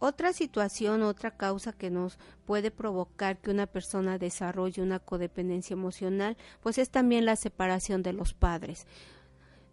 [0.06, 6.36] Otra situación, otra causa que nos puede provocar que una persona desarrolle una codependencia emocional,
[6.60, 8.86] pues es también la separación de los padres.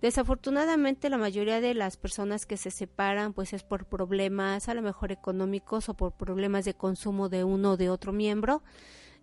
[0.00, 4.82] Desafortunadamente la mayoría de las personas que se separan pues es por problemas a lo
[4.82, 8.62] mejor económicos o por problemas de consumo de uno o de otro miembro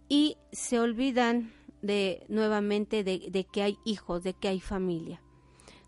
[0.09, 5.21] y se olvidan de nuevamente de, de que hay hijos, de que hay familia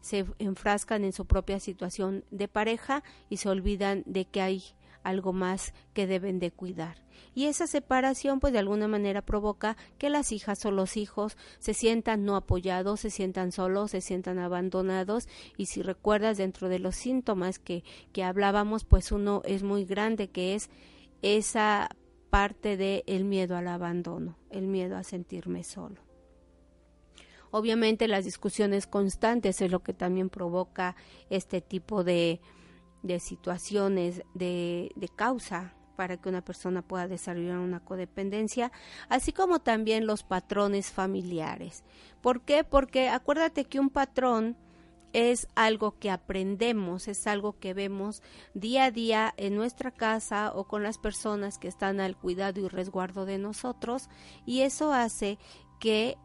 [0.01, 4.63] se enfrascan en su propia situación de pareja y se olvidan de que hay
[5.03, 7.03] algo más que deben de cuidar.
[7.35, 11.73] Y esa separación pues de alguna manera provoca que las hijas o los hijos se
[11.73, 16.95] sientan no apoyados, se sientan solos, se sientan abandonados y si recuerdas dentro de los
[16.95, 17.83] síntomas que,
[18.13, 20.69] que hablábamos pues uno es muy grande que es
[21.21, 21.89] esa
[22.29, 26.08] parte del el miedo al abandono, el miedo a sentirme solo.
[27.51, 30.95] Obviamente las discusiones constantes es lo que también provoca
[31.29, 32.41] este tipo de,
[33.03, 38.71] de situaciones de, de causa para que una persona pueda desarrollar una codependencia,
[39.09, 41.83] así como también los patrones familiares.
[42.21, 42.63] ¿Por qué?
[42.63, 44.55] Porque acuérdate que un patrón
[45.13, 48.21] es algo que aprendemos, es algo que vemos
[48.53, 52.67] día a día en nuestra casa o con las personas que están al cuidado y
[52.67, 54.09] resguardo de nosotros
[54.45, 55.37] y eso hace
[55.79, 56.17] que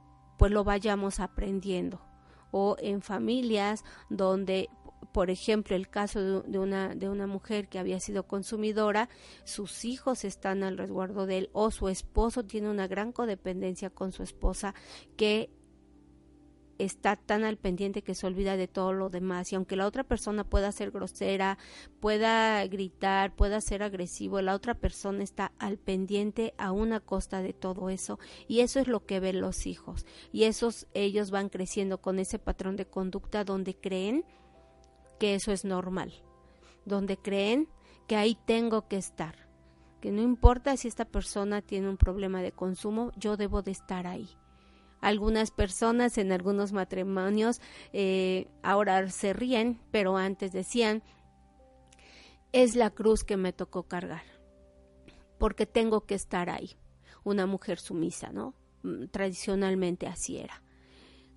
[0.45, 2.03] pues lo vayamos aprendiendo.
[2.51, 4.69] O en familias donde
[5.11, 9.09] por ejemplo, el caso de, una, de una mujer que había sido consumidora,
[9.45, 14.13] sus hijos están al resguardo de él o su esposo tiene una gran codependencia con
[14.13, 14.75] su esposa
[15.17, 15.49] que
[16.79, 19.53] está tan al pendiente que se olvida de todo lo demás.
[19.53, 21.59] Y aunque la otra persona pueda ser grosera,
[22.01, 27.53] pueda gritar, pueda ser agresivo, la otra persona está al pendiente a una costa de
[27.53, 28.19] todo eso.
[28.49, 30.07] Y eso es lo que ven los hijos.
[30.33, 34.25] Y esos ellos van creciendo con ese patrón de conducta donde creen
[35.19, 36.13] que eso es normal,
[36.85, 37.69] donde creen
[38.07, 39.49] que ahí tengo que estar,
[40.01, 44.07] que no importa si esta persona tiene un problema de consumo, yo debo de estar
[44.07, 44.29] ahí.
[45.05, 47.61] Algunas personas en algunos matrimonios
[47.93, 51.03] eh, ahora se ríen, pero antes decían,
[52.53, 54.25] es la cruz que me tocó cargar,
[55.39, 56.79] porque tengo que estar ahí.
[57.23, 58.55] Una mujer sumisa, ¿no?
[58.83, 60.64] Mm, tradicionalmente así era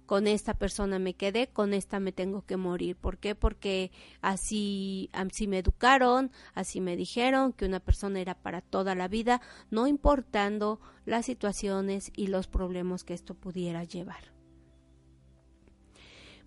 [0.08, 2.96] con esta persona me quedé, con esta me tengo que morir.
[2.96, 3.36] ¿Por qué?
[3.36, 3.92] Porque
[4.22, 9.42] así, así me educaron, así me dijeron que una persona era para toda la vida,
[9.70, 14.36] no importando las situaciones y los problemas que esto pudiera llevar.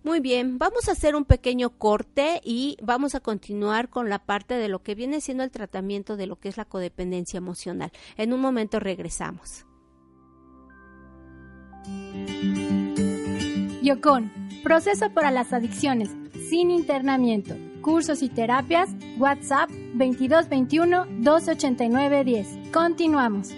[0.03, 4.55] Muy bien, vamos a hacer un pequeño corte y vamos a continuar con la parte
[4.55, 7.91] de lo que viene siendo el tratamiento de lo que es la codependencia emocional.
[8.17, 9.65] En un momento regresamos.
[13.81, 14.31] Yocon,
[14.63, 16.09] proceso para las adicciones,
[16.49, 22.47] sin internamiento, cursos y terapias, WhatsApp 2221 289 10.
[22.71, 23.49] Continuamos.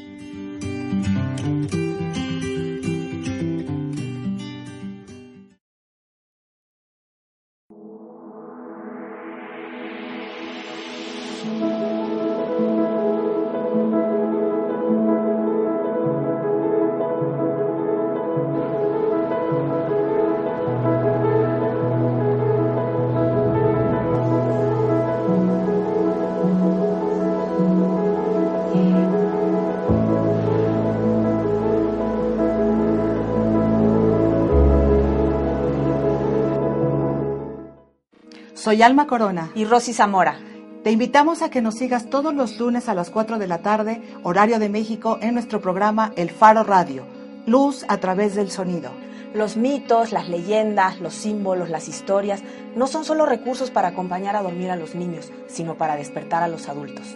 [38.74, 40.40] Soy Alma Corona y Rosy Zamora.
[40.84, 44.02] Te invitamos a que nos sigas todos los lunes a las 4 de la tarde,
[44.24, 47.06] horario de México, en nuestro programa El Faro Radio,
[47.46, 48.90] Luz a través del sonido.
[49.36, 52.42] Los mitos, las leyendas, los símbolos, las historias
[52.76, 56.48] no son solo recursos para acompañar a dormir a los niños, sino para despertar a
[56.48, 57.16] los adultos.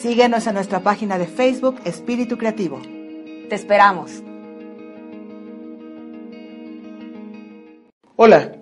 [0.00, 2.80] Síguenos en nuestra página de Facebook Espíritu Creativo.
[3.48, 4.22] Te esperamos.
[8.14, 8.61] Hola.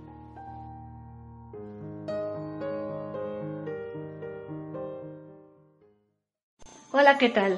[6.93, 7.57] Hola, ¿qué tal?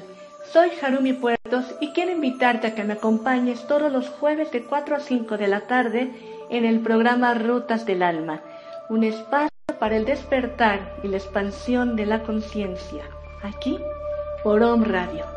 [0.52, 4.94] Soy Harumi Puertos y quiero invitarte a que me acompañes todos los jueves de 4
[4.94, 6.12] a 5 de la tarde
[6.50, 8.42] en el programa Rutas del Alma,
[8.88, 13.02] un espacio para el despertar y la expansión de la conciencia,
[13.42, 13.80] aquí
[14.44, 15.33] por Om Radio.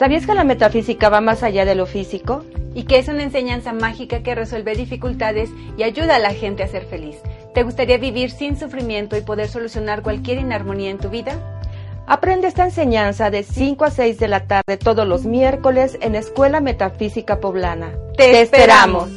[0.00, 2.42] ¿Sabías que la metafísica va más allá de lo físico?
[2.74, 6.68] Y que es una enseñanza mágica que resuelve dificultades y ayuda a la gente a
[6.68, 7.18] ser feliz.
[7.52, 11.60] ¿Te gustaría vivir sin sufrimiento y poder solucionar cualquier inarmonía en tu vida?
[12.06, 16.62] Aprende esta enseñanza de 5 a 6 de la tarde todos los miércoles en Escuela
[16.62, 17.92] Metafísica Poblana.
[18.16, 19.10] ¡Te, esperamos!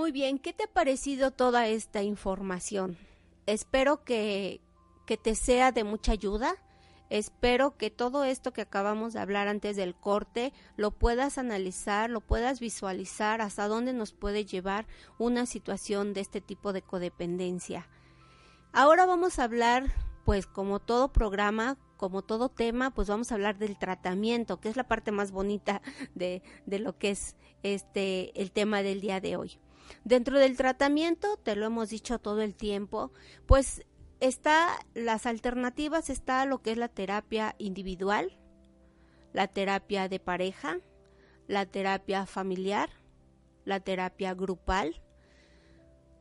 [0.04, 2.98] Muy bien, ¿qué te ha parecido toda esta información?
[3.46, 4.60] Espero que,
[5.06, 6.58] que te sea de mucha ayuda.
[7.10, 12.20] Espero que todo esto que acabamos de hablar antes del corte lo puedas analizar, lo
[12.20, 14.88] puedas visualizar hasta dónde nos puede llevar
[15.20, 17.88] una situación de este tipo de codependencia.
[18.74, 19.90] Ahora vamos a hablar,
[20.26, 24.76] pues como todo programa, como todo tema, pues vamos a hablar del tratamiento, que es
[24.76, 25.82] la parte más bonita
[26.14, 29.60] de, de lo que es este el tema del día de hoy.
[30.04, 33.12] Dentro del tratamiento, te lo hemos dicho todo el tiempo,
[33.46, 33.86] pues
[34.20, 38.38] está las alternativas, está lo que es la terapia individual,
[39.34, 40.78] la terapia de pareja,
[41.48, 42.90] la terapia familiar,
[43.66, 45.02] la terapia grupal,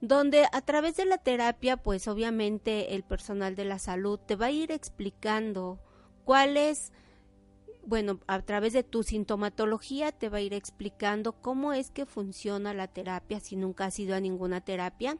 [0.00, 4.46] donde a través de la terapia, pues obviamente el personal de la salud te va
[4.46, 5.78] a ir explicando
[6.24, 6.92] cuáles
[7.84, 12.74] bueno, a través de tu sintomatología te va a ir explicando cómo es que funciona
[12.74, 15.18] la terapia si nunca has ido a ninguna terapia.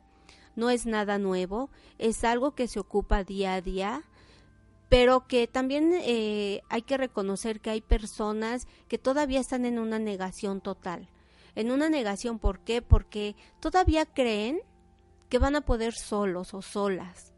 [0.55, 4.03] No es nada nuevo, es algo que se ocupa día a día,
[4.89, 9.99] pero que también eh, hay que reconocer que hay personas que todavía están en una
[9.99, 11.09] negación total.
[11.55, 12.83] En una negación, ¿por qué?
[12.83, 14.61] Porque todavía creen
[15.29, 17.32] que van a poder solos o solas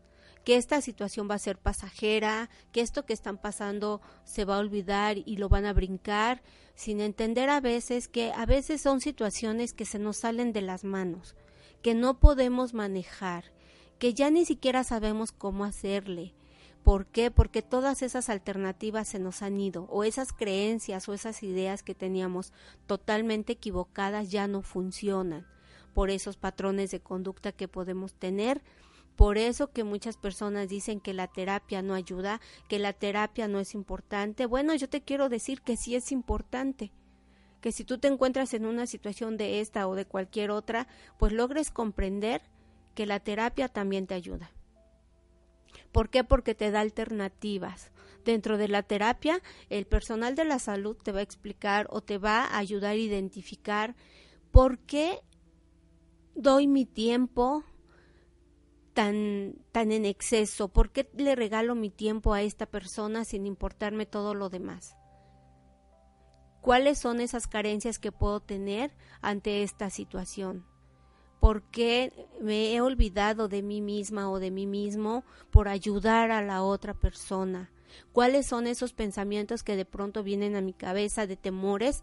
[0.44, 4.60] que esta situación va a ser pasajera, que esto que están pasando se va a
[4.60, 6.42] olvidar y lo van a brincar,
[6.74, 10.84] sin entender a veces que a veces son situaciones que se nos salen de las
[10.84, 11.34] manos,
[11.82, 13.52] que no podemos manejar,
[13.98, 16.34] que ya ni siquiera sabemos cómo hacerle.
[16.82, 17.30] ¿Por qué?
[17.30, 21.94] Porque todas esas alternativas se nos han ido, o esas creencias o esas ideas que
[21.94, 22.52] teníamos
[22.86, 25.46] totalmente equivocadas ya no funcionan
[25.94, 28.62] por esos patrones de conducta que podemos tener
[29.16, 33.60] por eso que muchas personas dicen que la terapia no ayuda, que la terapia no
[33.60, 34.46] es importante.
[34.46, 36.92] Bueno, yo te quiero decir que sí es importante.
[37.60, 40.88] Que si tú te encuentras en una situación de esta o de cualquier otra,
[41.18, 42.42] pues logres comprender
[42.94, 44.50] que la terapia también te ayuda.
[45.92, 46.24] ¿Por qué?
[46.24, 47.92] Porque te da alternativas.
[48.24, 49.40] Dentro de la terapia,
[49.70, 52.96] el personal de la salud te va a explicar o te va a ayudar a
[52.96, 53.94] identificar
[54.50, 55.20] por qué
[56.34, 57.64] doy mi tiempo,
[58.94, 60.68] tan, tan en exceso?
[60.68, 64.96] ¿Por qué le regalo mi tiempo a esta persona sin importarme todo lo demás?
[66.62, 70.64] ¿Cuáles son esas carencias que puedo tener ante esta situación?
[71.38, 76.40] ¿Por qué me he olvidado de mí misma o de mí mismo por ayudar a
[76.40, 77.70] la otra persona?
[78.12, 82.02] ¿Cuáles son esos pensamientos que de pronto vienen a mi cabeza de temores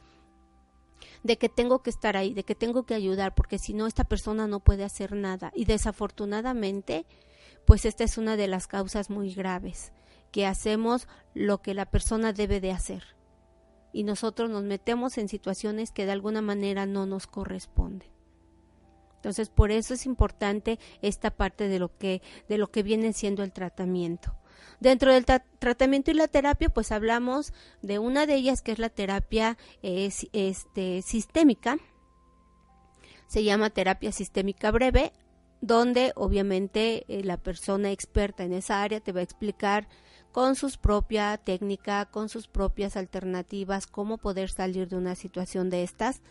[1.23, 4.03] de que tengo que estar ahí, de que tengo que ayudar, porque si no, esta
[4.03, 5.51] persona no puede hacer nada.
[5.55, 7.05] Y desafortunadamente,
[7.65, 9.93] pues esta es una de las causas muy graves,
[10.31, 13.03] que hacemos lo que la persona debe de hacer.
[13.93, 18.09] Y nosotros nos metemos en situaciones que de alguna manera no nos corresponden.
[19.15, 23.43] Entonces, por eso es importante esta parte de lo que de lo que viene siendo
[23.43, 24.35] el tratamiento.
[24.79, 25.25] Dentro del
[25.59, 31.01] tratamiento y la terapia, pues hablamos de una de ellas que es la terapia este,
[31.01, 31.77] sistémica.
[33.27, 35.13] Se llama terapia sistémica breve,
[35.61, 39.87] donde obviamente eh, la persona experta en esa área te va a explicar
[40.31, 45.83] con su propia técnica, con sus propias alternativas, cómo poder salir de una situación de
[45.83, 46.21] estas.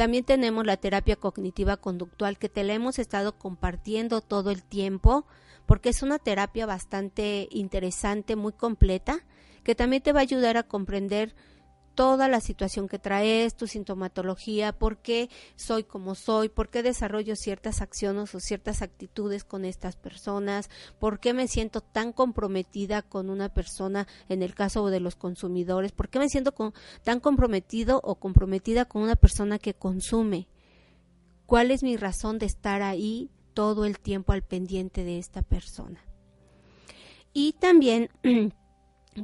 [0.00, 5.26] También tenemos la terapia cognitiva conductual que te la hemos estado compartiendo todo el tiempo
[5.66, 9.26] porque es una terapia bastante interesante, muy completa,
[9.62, 11.34] que también te va a ayudar a comprender
[12.00, 17.36] toda la situación que traes, tu sintomatología, por qué soy como soy, por qué desarrollo
[17.36, 23.28] ciertas acciones o ciertas actitudes con estas personas, por qué me siento tan comprometida con
[23.28, 26.54] una persona en el caso de los consumidores, por qué me siento
[27.02, 30.48] tan comprometido o comprometida con una persona que consume,
[31.44, 36.02] cuál es mi razón de estar ahí todo el tiempo al pendiente de esta persona.
[37.34, 38.08] Y también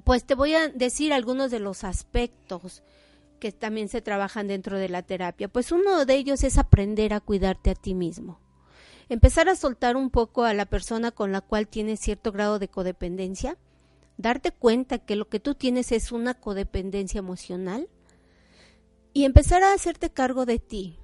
[0.05, 2.82] pues te voy a decir algunos de los aspectos
[3.39, 5.49] que también se trabajan dentro de la terapia.
[5.49, 8.41] Pues uno de ellos es aprender a cuidarte a ti mismo.
[9.09, 12.68] Empezar a soltar un poco a la persona con la cual tienes cierto grado de
[12.68, 13.57] codependencia,
[14.16, 17.89] darte cuenta que lo que tú tienes es una codependencia emocional
[19.12, 20.99] y empezar a hacerte cargo de ti.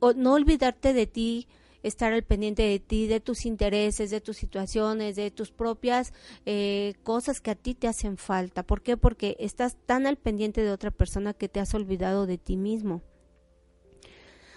[0.00, 1.48] O no olvidarte de ti
[1.82, 6.12] estar al pendiente de ti, de tus intereses, de tus situaciones, de tus propias
[6.46, 8.62] eh, cosas que a ti te hacen falta.
[8.62, 8.96] ¿Por qué?
[8.96, 13.02] Porque estás tan al pendiente de otra persona que te has olvidado de ti mismo.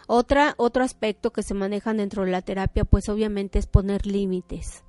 [0.08, 4.84] Otra, otro aspecto que se maneja dentro de la terapia, pues obviamente es poner límites.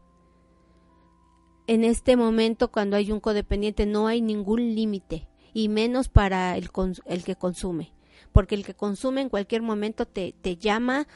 [1.69, 6.71] En este momento, cuando hay un codependiente, no hay ningún límite, y menos para el,
[7.07, 7.93] el que consume
[8.33, 11.07] porque el que consume en cualquier momento te, te llama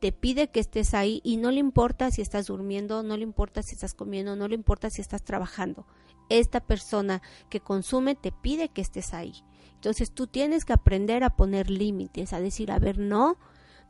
[0.00, 3.62] te pide que estés ahí y no le importa si estás durmiendo, no le importa
[3.62, 5.86] si estás comiendo, no le importa si estás trabajando.
[6.30, 7.20] Esta persona
[7.50, 9.34] que consume te pide que estés ahí.
[9.74, 13.36] Entonces tú tienes que aprender a poner límites, a decir, a ver, no,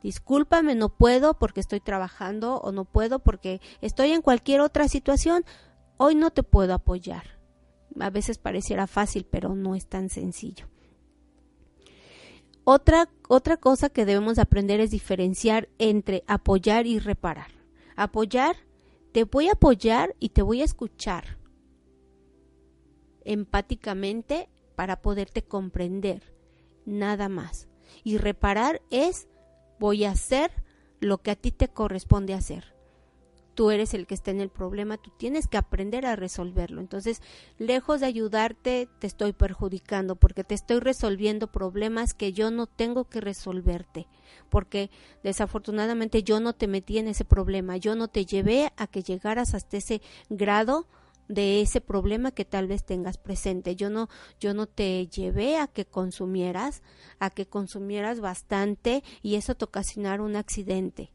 [0.03, 5.45] discúlpame, no puedo porque estoy trabajando o no puedo porque estoy en cualquier otra situación,
[5.97, 7.39] hoy no te puedo apoyar.
[7.99, 10.67] A veces pareciera fácil, pero no es tan sencillo.
[12.63, 17.51] Otra, otra cosa que debemos aprender es diferenciar entre apoyar y reparar.
[17.95, 18.55] Apoyar,
[19.11, 21.37] te voy a apoyar y te voy a escuchar
[23.23, 26.33] empáticamente para poderte comprender,
[26.85, 27.67] nada más.
[28.03, 29.27] Y reparar es
[29.79, 30.51] voy a hacer
[30.99, 32.80] lo que a ti te corresponde hacer
[33.53, 36.81] tú eres el que está en el problema, tú tienes que aprender a resolverlo.
[36.81, 37.21] Entonces,
[37.57, 43.05] lejos de ayudarte, te estoy perjudicando porque te estoy resolviendo problemas que yo no tengo
[43.05, 44.07] que resolverte,
[44.49, 44.89] porque
[45.23, 49.53] desafortunadamente yo no te metí en ese problema, yo no te llevé a que llegaras
[49.53, 50.87] hasta ese grado
[51.27, 53.75] de ese problema que tal vez tengas presente.
[53.75, 56.83] Yo no, yo no te llevé a que consumieras,
[57.19, 61.13] a que consumieras bastante y eso te ocasionara un accidente.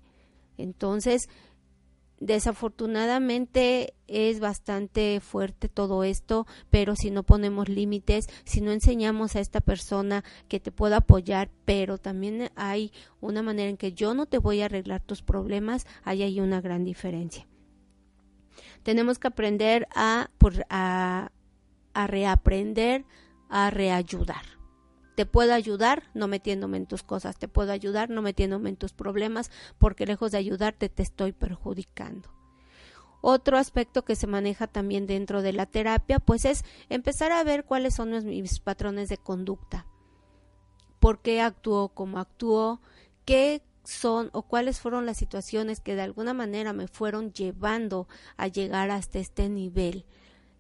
[0.57, 1.29] Entonces,
[2.21, 9.41] desafortunadamente es bastante fuerte todo esto, pero si no ponemos límites, si no enseñamos a
[9.41, 14.27] esta persona que te pueda apoyar, pero también hay una manera en que yo no
[14.27, 17.47] te voy a arreglar tus problemas, ahí hay una gran diferencia.
[18.83, 20.31] Tenemos que aprender a,
[20.71, 21.33] a,
[21.93, 23.05] a reaprender,
[23.49, 24.56] a reayudar
[25.17, 28.93] te puedo ayudar no metiéndome en tus cosas, te puedo ayudar no metiéndome en tus
[28.93, 32.29] problemas, porque lejos de ayudarte te estoy perjudicando.
[33.23, 37.65] Otro aspecto que se maneja también dentro de la terapia, pues es empezar a ver
[37.65, 39.87] cuáles son mis patrones de conducta.
[41.01, 42.81] ¿Por qué actúo como actúo?
[43.25, 48.07] ¿Qué son o cuáles fueron las situaciones que de alguna manera me fueron llevando
[48.37, 50.05] a llegar hasta este nivel?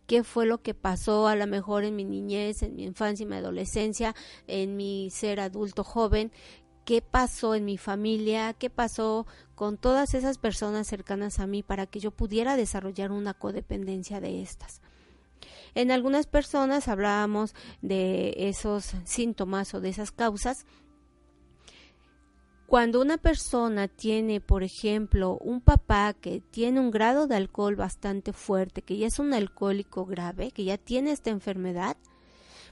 [0.06, 3.26] Qué fue lo que pasó a lo mejor en mi niñez, en mi infancia y
[3.26, 4.14] mi adolescencia,
[4.46, 6.32] en mi ser adulto joven,
[6.84, 11.86] qué pasó en mi familia, qué pasó con todas esas personas cercanas a mí para
[11.86, 14.80] que yo pudiera desarrollar una codependencia de estas.
[15.74, 20.64] En algunas personas hablábamos de esos síntomas o de esas causas
[22.66, 28.32] cuando una persona tiene, por ejemplo, un papá que tiene un grado de alcohol bastante
[28.32, 31.96] fuerte, que ya es un alcohólico grave, que ya tiene esta enfermedad,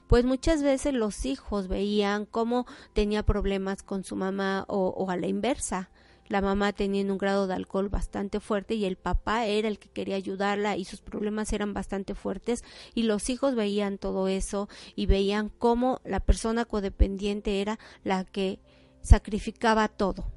[0.08, 5.28] pues muchas veces los hijos veían cómo tenía problemas con su mamá o, a la
[5.28, 5.90] inversa.
[6.26, 9.90] La mamá tenía un grado de alcohol bastante fuerte y el papá era el que
[9.90, 12.64] quería ayudarla y sus problemas eran bastante fuertes
[12.94, 18.58] y los hijos veían todo eso y veían cómo la persona codependiente era la que
[19.04, 20.32] sacrificaba todo,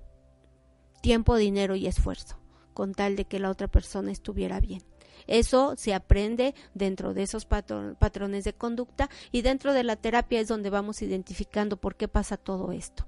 [1.02, 2.38] tiempo, dinero y esfuerzo,
[2.74, 4.84] con tal de que la otra persona estuviera bien.
[5.26, 10.48] Eso se aprende dentro de esos patrones de conducta y dentro de la terapia es
[10.48, 13.08] donde vamos identificando por qué pasa todo esto.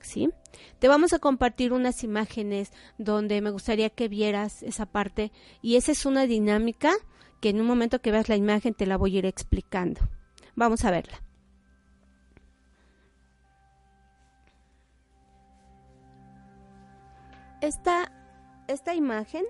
[0.00, 0.28] ¿Sí?
[0.80, 5.92] Te vamos a compartir unas imágenes donde me gustaría que vieras esa parte y esa
[5.92, 6.92] es una dinámica
[7.40, 10.02] que en un momento que veas la imagen te la voy a ir explicando.
[10.56, 11.23] Vamos a verla.
[17.60, 18.12] Esta,
[18.68, 19.44] esta imagen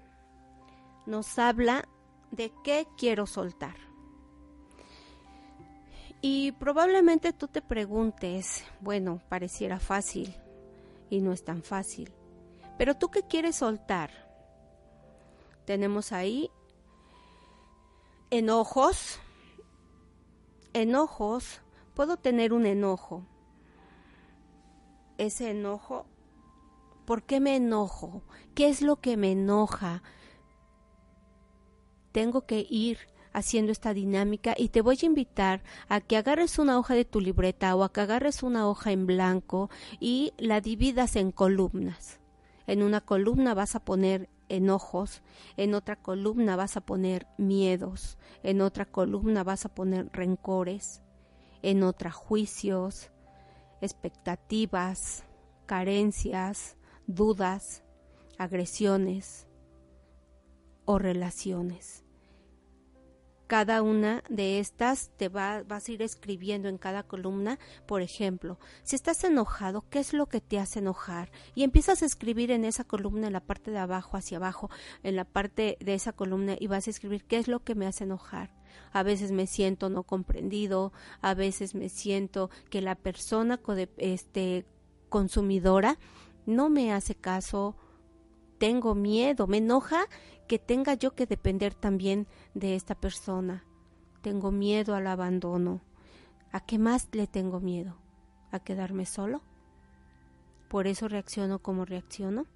[1.06, 1.88] nos habla
[2.30, 3.76] de qué quiero soltar.
[6.20, 10.34] Y probablemente tú te preguntes, bueno, pareciera fácil
[11.10, 12.12] y no es tan fácil.
[12.78, 14.10] Pero tú qué quieres soltar?
[15.66, 16.50] Tenemos ahí
[18.30, 19.20] enojos.
[20.72, 21.60] Enojos.
[21.94, 23.26] Puedo tener un enojo.
[25.18, 26.06] Ese enojo.
[27.04, 28.22] ¿Por qué me enojo?
[28.54, 30.02] ¿Qué es lo que me enoja?
[32.12, 32.98] Tengo que ir
[33.34, 37.20] haciendo esta dinámica y te voy a invitar a que agarres una hoja de tu
[37.20, 39.68] libreta o a que agarres una hoja en blanco
[40.00, 42.20] y la dividas en columnas.
[42.66, 45.22] En una columna vas a poner enojos,
[45.56, 51.02] en otra columna vas a poner miedos, en otra columna vas a poner rencores,
[51.62, 53.10] en otra juicios,
[53.80, 55.24] expectativas,
[55.66, 56.76] carencias,
[57.06, 57.82] dudas,
[58.38, 59.46] agresiones
[60.84, 62.04] o relaciones
[63.46, 68.58] cada una de estas te va, vas a ir escribiendo en cada columna, por ejemplo,
[68.82, 71.30] si estás enojado, ¿qué es lo que te hace enojar?
[71.54, 74.70] Y empiezas a escribir en esa columna, en la parte de abajo hacia abajo,
[75.02, 77.86] en la parte de esa columna y vas a escribir qué es lo que me
[77.86, 78.50] hace enojar.
[78.92, 83.60] A veces me siento no comprendido, a veces me siento que la persona
[83.98, 84.66] este,
[85.08, 85.98] consumidora
[86.46, 87.76] no me hace caso,
[88.58, 90.06] tengo miedo, me enoja
[90.46, 93.64] que tenga yo que depender también de esta persona.
[94.22, 95.82] Tengo miedo al abandono.
[96.52, 97.96] ¿A qué más le tengo miedo?
[98.50, 99.42] ¿A quedarme solo?
[100.68, 102.46] Por eso reacciono como reacciono.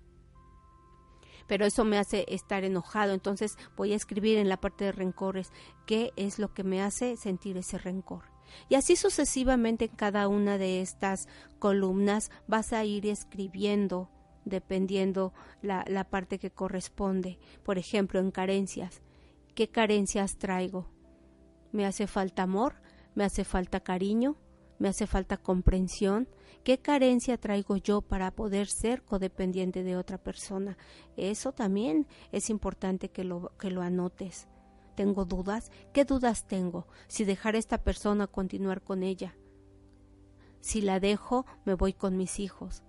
[1.47, 3.12] Pero eso me hace estar enojado.
[3.12, 5.51] Entonces voy a escribir en la parte de rencores
[5.86, 8.38] qué es lo que me hace sentir ese rencor.
[8.69, 11.29] Y así sucesivamente en cada una de estas
[11.59, 14.11] columnas vas a ir escribiendo
[14.45, 15.33] dependiendo
[15.63, 17.39] la, la parte que corresponde.
[17.63, 19.03] Por ejemplo, en carencias.
[19.55, 20.89] ¿Qué carencias traigo?
[21.73, 22.77] ¿Me hace falta amor?
[23.15, 24.37] ¿Me hace falta cariño?
[24.79, 26.29] ¿Me hace falta comprensión?
[26.65, 30.77] ¿Qué carencia traigo yo para poder ser codependiente de otra persona?
[31.17, 34.49] Eso también es importante que lo, que lo anotes.
[34.99, 35.71] ¿Tengo dudas?
[35.93, 36.87] ¿Qué dudas tengo?
[37.07, 39.37] Si dejar a esta persona continuar con ella.
[40.61, 42.83] Si la dejo, me voy con mis hijos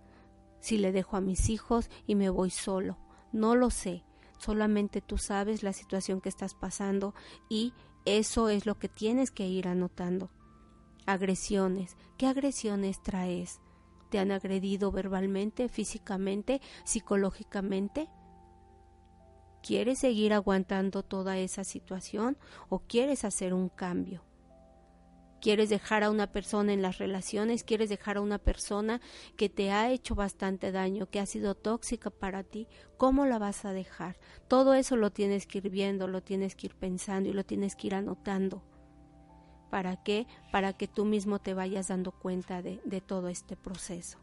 [0.59, 2.97] si le dejo a mis hijos y me voy solo.
[3.31, 4.03] No lo sé.
[4.37, 7.13] Solamente tú sabes la situación que estás pasando
[7.49, 7.73] y
[8.05, 10.29] eso es lo que tienes que ir anotando.
[11.05, 11.97] Agresiones.
[12.17, 13.59] ¿Qué agresiones traes?
[14.09, 18.09] ¿Te han agredido verbalmente, físicamente, psicológicamente?
[19.61, 22.37] ¿Quieres seguir aguantando toda esa situación
[22.69, 24.23] o quieres hacer un cambio?
[25.39, 29.01] quieres dejar a una persona en las relaciones, quieres dejar a una persona
[29.37, 33.65] que te ha hecho bastante daño, que ha sido tóxica para ti, ¿cómo la vas
[33.65, 34.19] a dejar?
[34.47, 37.75] Todo eso lo tienes que ir viendo, lo tienes que ir pensando y lo tienes
[37.75, 38.63] que ir anotando.
[39.69, 40.25] ¿Para qué?
[40.51, 44.19] Para que tú mismo te vayas dando cuenta de, todo este proceso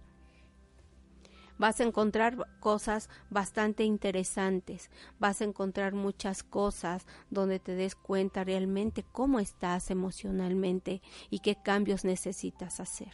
[1.59, 8.45] vas a encontrar cosas bastante interesantes, vas a encontrar muchas cosas donde te des cuenta
[8.45, 13.13] realmente cómo estás emocionalmente y qué cambios necesitas hacer.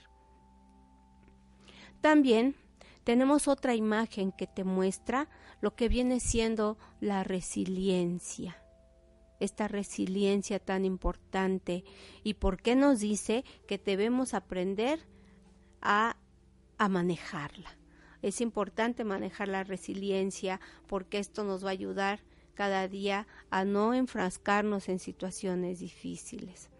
[2.01, 2.57] También
[3.05, 5.28] tenemos otra imagen que te muestra
[5.61, 8.62] lo que viene siendo la resiliencia
[9.43, 11.84] esta resiliencia tan importante
[12.22, 15.01] y por qué nos dice que debemos aprender
[15.80, 16.16] a,
[16.78, 17.82] a manejarla.
[18.23, 22.20] Es importante manejar la resiliencia porque esto nos va a ayudar
[22.55, 26.70] cada día a no enfrascarnos en situaciones difíciles.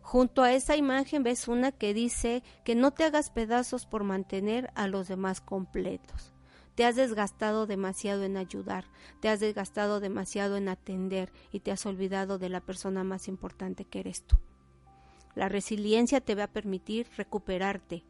[0.00, 4.70] Junto a esa imagen ves una que dice que no te hagas pedazos por mantener
[4.74, 6.32] a los demás completos.
[6.74, 8.86] Te has desgastado demasiado en ayudar,
[9.20, 13.84] te has desgastado demasiado en atender y te has olvidado de la persona más importante
[13.84, 14.36] que eres tú.
[15.34, 18.04] La resiliencia te va a permitir recuperarte,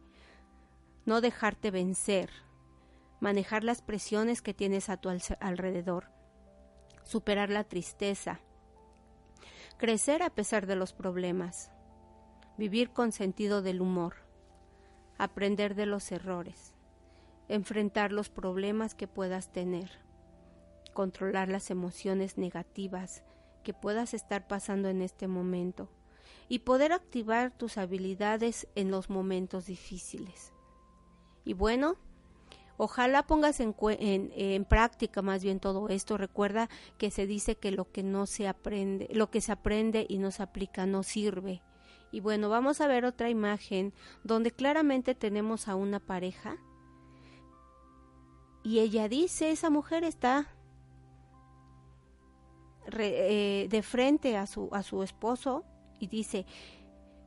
[1.04, 2.30] no dejarte vencer,
[3.20, 5.08] manejar las presiones que tienes a tu
[5.40, 6.10] alrededor,
[7.04, 8.40] superar la tristeza,
[9.78, 11.72] crecer a pesar de los problemas,
[12.56, 14.14] vivir con sentido del humor,
[15.18, 16.74] aprender de los errores,
[17.48, 19.90] enfrentar los problemas que puedas tener,
[20.92, 23.22] controlar las emociones negativas
[23.62, 25.88] que puedas estar pasando en este momento
[26.48, 30.52] y poder activar tus habilidades en los momentos difíciles.
[31.44, 31.96] Y bueno,
[32.76, 36.16] ojalá pongas en, en, práctica más bien todo esto.
[36.16, 36.68] Recuerda
[36.98, 40.30] que se dice que lo que no se aprende, lo que se aprende y no
[40.30, 41.62] se aplica no sirve.
[42.10, 46.58] Y bueno, vamos a ver otra imagen donde claramente tenemos a una pareja
[48.62, 50.46] y ella dice, esa mujer está
[52.92, 55.64] eh, de frente a su, a su esposo
[55.98, 56.46] y dice,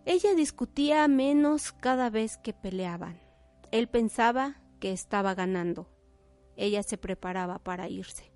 [0.05, 3.24] Ella discutía menos cada vez que peleaban.
[3.75, 5.89] Él pensaba que estaba ganando.
[6.55, 8.31] Ella se preparaba para irse.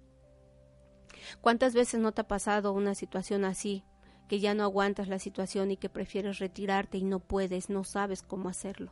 [1.40, 3.86] ¿Cuántas veces no te ha pasado una situación así,
[4.28, 8.22] que ya no aguantas la situación y que prefieres retirarte y no puedes, no sabes
[8.22, 8.92] cómo hacerlo?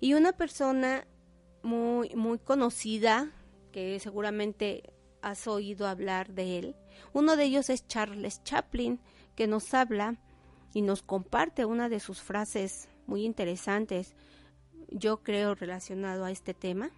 [0.00, 1.06] Y una persona
[1.62, 3.30] muy, muy conocida,
[3.72, 4.92] que seguramente
[5.22, 6.76] has oído hablar de él,
[7.14, 9.00] uno de ellos es Charles Chaplin,
[9.34, 10.20] que nos habla
[10.74, 14.14] y nos comparte una de sus frases muy interesantes,
[14.90, 16.90] yo creo relacionado a este tema,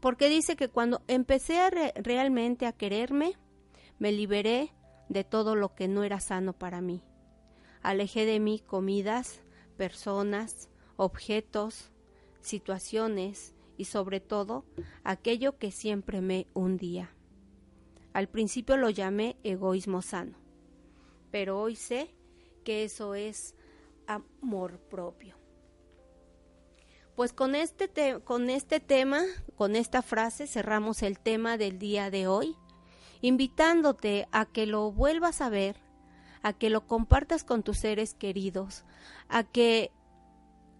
[0.00, 3.36] porque dice que cuando empecé a realmente a quererme,
[3.98, 4.72] me liberé
[5.08, 7.02] de todo lo que no era sano para mí.
[7.82, 9.42] Alejé de mí comidas,
[9.76, 11.90] personas, objetos,
[12.40, 14.64] situaciones y sobre todo
[15.04, 17.14] aquello que siempre me hundía.
[18.12, 20.36] Al principio lo llamé egoísmo sano,
[21.30, 22.14] pero hoy sé
[22.64, 23.54] que eso es
[24.06, 25.39] amor propio.
[27.20, 29.20] Pues con este, con este tema,
[29.54, 32.56] con esta frase, cerramos el tema del día de hoy,
[33.20, 35.76] invitándote a que lo vuelvas a ver,
[36.42, 38.86] a que lo compartas con tus seres queridos,
[39.28, 39.92] a que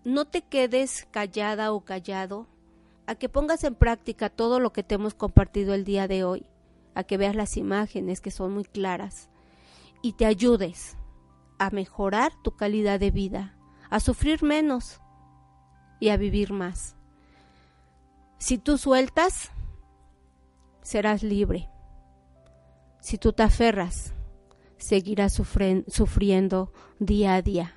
[0.02, 2.48] no te quedes callada o callado,
[3.06, 6.46] a que pongas en práctica todo lo que te hemos compartido el día de hoy,
[6.94, 9.28] a que veas las imágenes que son muy claras
[10.00, 10.96] y te ayudes
[11.58, 13.58] a mejorar tu calidad de vida,
[13.90, 15.02] a sufrir menos
[16.00, 16.96] y a vivir más.
[18.38, 19.50] Si tú sueltas,
[20.82, 21.68] serás libre.
[23.00, 24.14] Si tú te aferras,
[24.78, 27.74] seguirás sufriendo día a día.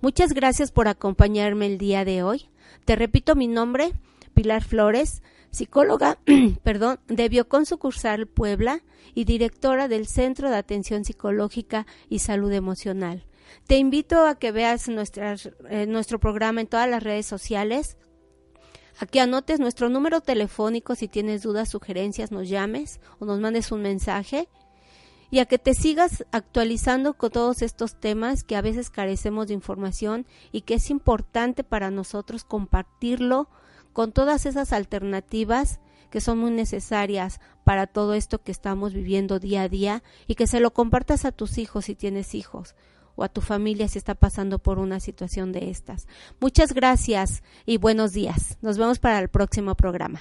[0.00, 2.48] Muchas gracias por acompañarme el día de hoy.
[2.84, 3.92] Te repito mi nombre,
[4.34, 6.18] Pilar Flores, psicóloga,
[6.64, 8.82] perdón, de Biocon Sucursal Puebla
[9.14, 13.26] y directora del Centro de Atención Psicológica y Salud Emocional.
[13.66, 17.96] Te invito a que veas eh, nuestro programa en todas las redes sociales.
[18.98, 23.82] Aquí anotes nuestro número telefónico si tienes dudas, sugerencias, nos llames o nos mandes un
[23.82, 24.48] mensaje
[25.32, 29.54] y a que te sigas actualizando con todos estos temas que a veces carecemos de
[29.54, 33.48] información y que es importante para nosotros compartirlo
[33.94, 35.80] con todas esas alternativas
[36.10, 40.46] que son muy necesarias para todo esto que estamos viviendo día a día y que
[40.46, 42.74] se lo compartas a tus hijos si tienes hijos
[43.16, 46.06] o a tu familia si está pasando por una situación de estas.
[46.40, 48.58] Muchas gracias y buenos días.
[48.62, 50.20] Nos vemos para el próximo programa.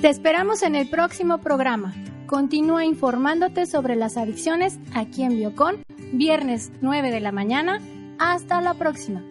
[0.00, 1.94] Te esperamos en el próximo programa.
[2.26, 5.82] Continúa informándote sobre las adicciones aquí en Biocon,
[6.12, 7.80] viernes 9 de la mañana.
[8.18, 9.22] Hasta la próxima.